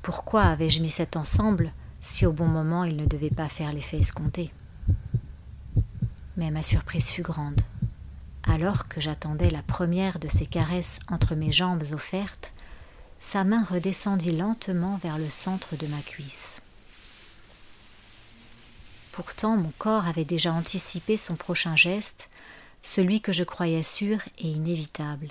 pourquoi 0.00 0.44
avais-je 0.44 0.80
mis 0.80 0.90
cet 0.90 1.16
ensemble 1.16 1.72
si 2.10 2.26
au 2.26 2.32
bon 2.32 2.46
moment 2.46 2.82
il 2.84 2.96
ne 2.96 3.06
devait 3.06 3.30
pas 3.30 3.48
faire 3.48 3.72
l'effet 3.72 3.98
escompté 3.98 4.52
Mais 6.36 6.50
ma 6.50 6.62
surprise 6.62 7.08
fut 7.08 7.22
grande. 7.22 7.60
Alors 8.42 8.88
que 8.88 9.00
j'attendais 9.00 9.50
la 9.50 9.62
première 9.62 10.18
de 10.18 10.28
ces 10.28 10.46
caresses 10.46 10.98
entre 11.08 11.36
mes 11.36 11.52
jambes 11.52 11.84
offertes, 11.92 12.52
sa 13.20 13.44
main 13.44 13.62
redescendit 13.62 14.36
lentement 14.36 14.98
vers 15.02 15.18
le 15.18 15.28
centre 15.28 15.76
de 15.76 15.86
ma 15.86 16.00
cuisse. 16.00 16.60
Pourtant 19.12 19.56
mon 19.56 19.72
corps 19.78 20.06
avait 20.06 20.24
déjà 20.24 20.52
anticipé 20.52 21.16
son 21.16 21.36
prochain 21.36 21.76
geste, 21.76 22.28
celui 22.82 23.20
que 23.20 23.32
je 23.32 23.44
croyais 23.44 23.84
sûr 23.84 24.18
et 24.38 24.48
inévitable. 24.48 25.28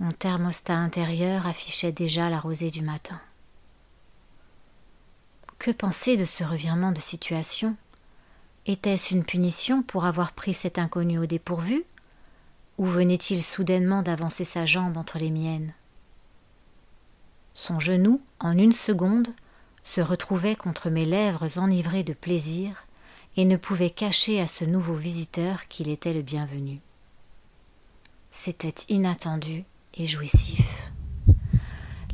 Mon 0.00 0.10
thermostat 0.10 0.76
intérieur 0.76 1.46
affichait 1.46 1.92
déjà 1.92 2.28
la 2.28 2.40
rosée 2.40 2.70
du 2.70 2.82
matin. 2.82 3.20
Que 5.58 5.72
penser 5.72 6.16
de 6.16 6.24
ce 6.24 6.44
revirement 6.44 6.92
de 6.92 7.00
situation? 7.00 7.76
Était-ce 8.66 9.12
une 9.12 9.24
punition 9.24 9.82
pour 9.82 10.04
avoir 10.04 10.32
pris 10.32 10.54
cet 10.54 10.78
inconnu 10.78 11.18
au 11.18 11.26
dépourvu? 11.26 11.84
Ou 12.78 12.86
venait-il 12.86 13.42
soudainement 13.42 14.02
d'avancer 14.02 14.44
sa 14.44 14.66
jambe 14.66 14.96
entre 14.96 15.18
les 15.18 15.32
miennes? 15.32 15.74
Son 17.54 17.80
genou, 17.80 18.20
en 18.38 18.56
une 18.56 18.72
seconde, 18.72 19.34
se 19.82 20.00
retrouvait 20.00 20.54
contre 20.54 20.90
mes 20.90 21.04
lèvres 21.04 21.58
enivrées 21.58 22.04
de 22.04 22.12
plaisir 22.12 22.84
et 23.36 23.44
ne 23.44 23.56
pouvait 23.56 23.90
cacher 23.90 24.40
à 24.40 24.46
ce 24.46 24.64
nouveau 24.64 24.94
visiteur 24.94 25.66
qu'il 25.66 25.88
était 25.88 26.12
le 26.12 26.22
bienvenu. 26.22 26.78
C'était 28.30 28.74
inattendu 28.88 29.64
et 29.94 30.06
jouissif. 30.06 30.87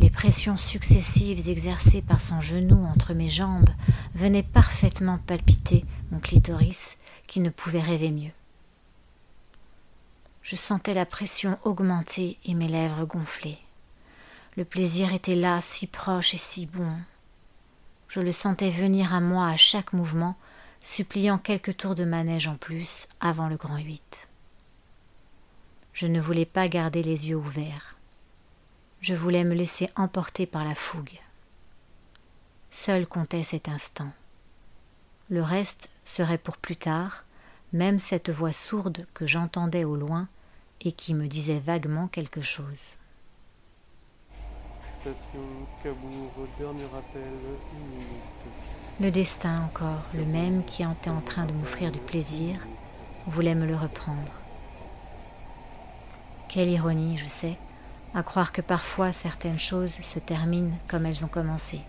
Les 0.05 0.11
pressions 0.11 0.59
successives 0.59 1.49
exercées 1.49 2.03
par 2.03 2.21
son 2.21 2.43
genou 2.43 2.85
entre 2.85 3.15
mes 3.15 3.31
jambes 3.31 3.71
venaient 4.15 4.43
parfaitement 4.43 5.17
palpiter 5.17 5.87
mon 6.11 6.21
clitoris 6.21 6.99
qui 7.27 7.41
ne 7.41 7.49
pouvait 7.49 7.81
rêver 7.81 8.11
mieux. 8.11 8.33
Je 10.43 10.57
sentais 10.57 10.93
la 10.93 11.07
pression 11.07 11.59
augmenter 11.65 12.37
et 12.45 12.53
mes 12.53 12.69
lèvres 12.69 13.07
gonfler. 13.07 13.57
Le 14.59 14.67
plaisir 14.67 15.15
était 15.15 15.35
là, 15.35 15.63
si 15.63 15.87
proche 15.87 16.35
et 16.35 16.39
si 16.39 16.67
bon. 16.67 16.99
Je 18.07 18.21
le 18.21 18.33
sentais 18.33 18.71
venir 18.71 19.15
à 19.15 19.23
moi 19.23 19.49
à 19.49 19.57
chaque 19.57 19.95
mouvement, 19.95 20.37
suppliant 20.83 21.39
quelques 21.39 21.79
tours 21.79 21.95
de 21.95 22.05
manège 22.05 22.47
en 22.47 22.57
plus 22.57 23.09
avant 23.21 23.49
le 23.49 23.57
grand 23.57 23.79
huit. 23.79 24.29
Je 25.95 26.07
ne 26.07 26.21
voulais 26.21 26.45
pas 26.45 26.69
garder 26.69 27.03
les 27.03 27.31
yeux 27.31 27.37
ouverts. 27.37 27.94
Je 29.07 29.15
voulais 29.15 29.45
me 29.45 29.53
laisser 29.53 29.91
emporter 29.97 30.47
par 30.47 30.65
la 30.65 30.75
fougue. 30.75 31.21
Seul 32.71 33.07
comptait 33.07 33.43
cet 33.43 33.69
instant. 33.69 34.11
Le 35.29 35.43
reste 35.43 35.91
serait 36.05 36.39
pour 36.39 36.57
plus 36.57 36.77
tard, 36.77 37.27
même 37.75 37.99
cette 37.99 38.31
voix 38.31 38.55
sourde 38.55 39.05
que 39.13 39.27
j'entendais 39.27 39.85
au 39.85 39.95
loin 39.95 40.27
et 40.81 40.91
qui 40.91 41.13
me 41.13 41.27
disait 41.27 41.59
vaguement 41.59 42.09
quelque 42.09 42.41
chose. 42.41 42.97
Le 48.99 49.11
destin 49.11 49.65
encore, 49.67 50.07
le 50.15 50.25
même 50.25 50.65
qui 50.65 50.83
était 50.83 51.11
en 51.11 51.21
train 51.21 51.45
de 51.45 51.53
m'offrir 51.53 51.93
du 51.93 51.99
plaisir, 51.99 52.57
voulait 53.27 53.55
me 53.55 53.67
le 53.67 53.77
reprendre. 53.77 54.33
Quelle 56.49 56.71
ironie, 56.71 57.19
je 57.19 57.27
sais, 57.27 57.59
à 58.15 58.23
croire 58.23 58.53
que 58.53 58.61
parfois 58.61 59.13
certaines 59.13 59.59
choses 59.59 59.97
se 60.03 60.19
terminent 60.19 60.77
comme 60.89 61.05
elles 61.05 61.25
ont 61.25 61.29
commencé. 61.29 61.81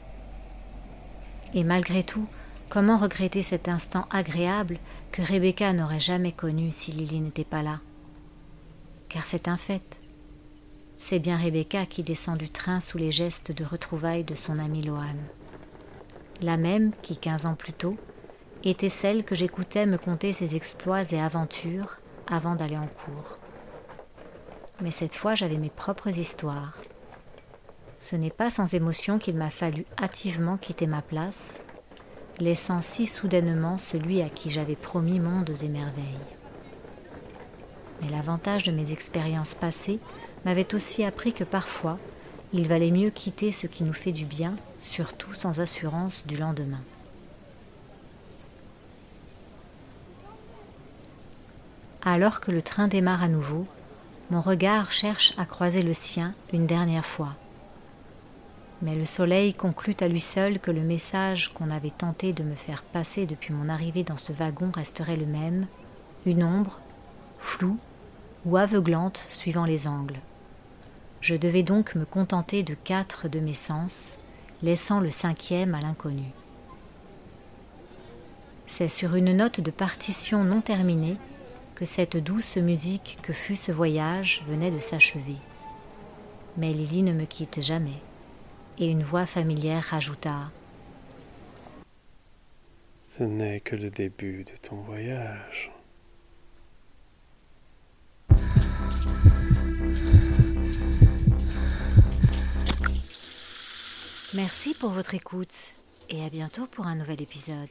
Et 1.54 1.64
malgré 1.64 2.04
tout, 2.04 2.28
comment 2.70 2.98
regretter 2.98 3.42
cet 3.42 3.68
instant 3.68 4.08
agréable 4.10 4.80
que 5.12 5.22
Rebecca 5.22 5.72
n'aurait 5.72 6.00
jamais 6.00 6.32
connu 6.32 6.72
si 6.72 6.92
Lily 6.92 7.20
n'était 7.20 7.44
pas 7.44 7.62
là? 7.62 7.80
Car 9.08 9.26
c'est 9.26 9.48
un 9.48 9.58
fait. 9.58 10.00
C'est 10.98 11.20
bien 11.20 11.38
Rebecca 11.38 11.86
qui 11.86 12.04
descend 12.04 12.38
du 12.38 12.50
train 12.50 12.82
sous 12.82 12.98
les 12.98 13.12
gestes 13.12 13.52
de 13.52 13.64
retrouvailles 13.64 14.24
de 14.24 14.36
son 14.36 14.58
amie 14.58 14.82
Lohan. 14.82 15.16
La 16.42 16.58
même 16.58 16.92
qui, 17.04 17.18
quinze 17.18 17.46
ans 17.46 17.56
plus 17.56 17.74
tôt, 17.74 17.98
était 18.64 18.90
celle 18.90 19.24
que 19.24 19.36
j'écoutais 19.36 19.86
me 19.86 19.98
conter 19.98 20.34
ses 20.34 20.56
exploits 20.56 21.14
et 21.14 21.22
aventures 21.22 21.98
avant 22.28 22.56
d'aller 22.56 22.78
en 22.78 22.88
cours 22.88 23.38
mais 24.82 24.92
cette 24.92 25.16
fois 25.16 25.36
j'avais 25.36 25.58
mes 25.58 25.70
propres 25.70 26.18
histoires. 26.18 26.82
Ce 28.00 28.16
n'est 28.16 28.30
pas 28.30 28.50
sans 28.50 28.74
émotion 28.74 29.18
qu'il 29.18 29.36
m'a 29.36 29.50
fallu 29.50 29.86
hâtivement 30.02 30.58
quitter 30.58 30.88
ma 30.88 31.02
place, 31.02 31.60
laissant 32.40 32.82
si 32.82 33.08
soudainement 33.08 33.78
celui 33.78 34.22
à 34.22 34.30
qui 34.30 34.50
j'avais 34.50 34.76
promis 34.76 35.20
mondes 35.20 35.56
et 35.64 35.70
merveilles. 35.70 36.04
Mais 38.02 38.10
l'avantage 38.10 38.64
de 38.64 38.72
mes 38.72 38.92
expériences 38.92 39.54
passées 39.54 40.00
m'avait 40.44 40.76
aussi 40.76 41.04
appris 41.04 41.34
que 41.34 41.44
parfois 41.44 41.98
il 42.54 42.68
valait 42.68 42.92
mieux 42.92 43.10
quitter 43.10 43.52
ce 43.52 43.68
qui 43.68 43.84
nous 43.84 43.94
fait 43.94 44.12
du 44.12 44.26
bien, 44.26 44.56
surtout 44.82 45.34
sans 45.34 45.60
assurance 45.60 46.26
du 46.28 46.38
lendemain. 46.38 46.82
Alors 52.04 52.40
que 52.40 52.52
le 52.52 52.62
train 52.62 52.88
démarre 52.88 53.24
à 53.24 53.28
nouveau, 53.28 53.66
mon 54.32 54.42
regard 54.42 54.92
cherche 54.92 55.34
à 55.38 55.46
croiser 55.46 55.82
le 55.82 55.94
sien 55.94 56.34
une 56.52 56.66
dernière 56.66 57.06
fois. 57.06 57.36
Mais 58.82 58.96
le 58.96 59.06
soleil 59.06 59.54
conclut 59.54 59.96
à 60.00 60.08
lui 60.08 60.20
seul 60.20 60.60
que 60.60 60.72
le 60.72 60.82
message 60.82 61.54
qu'on 61.54 61.70
avait 61.70 61.92
tenté 61.92 62.34
de 62.34 62.44
me 62.44 62.56
faire 62.56 62.84
passer 62.84 63.26
depuis 63.26 63.54
mon 63.54 63.70
arrivée 63.70 64.04
dans 64.04 64.18
ce 64.18 64.34
wagon 64.34 64.72
resterait 64.76 65.16
le 65.16 65.26
même, 65.26 65.68
une 66.26 66.44
ombre, 66.44 66.80
floue 67.40 67.78
ou 68.46 68.58
aveuglante 68.58 69.26
suivant 69.30 69.66
les 69.66 69.88
angles. 69.88 70.20
Je 71.22 71.36
devais 71.36 71.64
donc 71.64 71.96
me 71.96 72.06
contenter 72.06 72.64
de 72.64 72.76
quatre 72.76 73.28
de 73.28 73.40
mes 73.40 73.54
sens, 73.54 74.18
laissant 74.62 75.00
le 75.00 75.10
cinquième 75.10 75.74
à 75.74 75.80
l'inconnu. 75.80 76.26
C'est 78.68 78.90
sur 78.90 79.16
une 79.16 79.38
note 79.38 79.62
de 79.62 79.72
partition 79.72 80.44
non 80.44 80.62
terminée 80.62 81.18
que 81.76 81.86
cette 81.86 82.16
douce 82.16 82.56
musique 82.56 83.18
que 83.22 83.34
fut 83.34 83.58
ce 83.58 83.72
voyage 83.72 84.44
venait 84.48 84.72
de 84.72 84.80
s'achever. 84.80 85.36
Mais 86.58 86.72
Lily 86.72 87.04
ne 87.04 87.12
me 87.12 87.26
quitte 87.26 87.62
jamais, 87.62 88.02
et 88.80 88.90
une 88.90 89.04
voix 89.04 89.26
familière 89.26 89.94
ajouta 89.94 90.52
Ce 93.12 93.24
n'est 93.24 93.60
que 93.60 93.76
le 93.76 93.90
début 93.90 94.46
de 94.46 94.58
ton 94.62 94.78
voyage. 94.78 95.72
Merci 104.34 104.74
pour 104.74 104.90
votre 104.90 105.14
écoute 105.14 105.74
et 106.10 106.24
à 106.26 106.30
bientôt 106.30 106.68
pour 106.68 106.88
un 106.88 106.96
nouvel 106.96 107.22
épisode. 107.22 107.70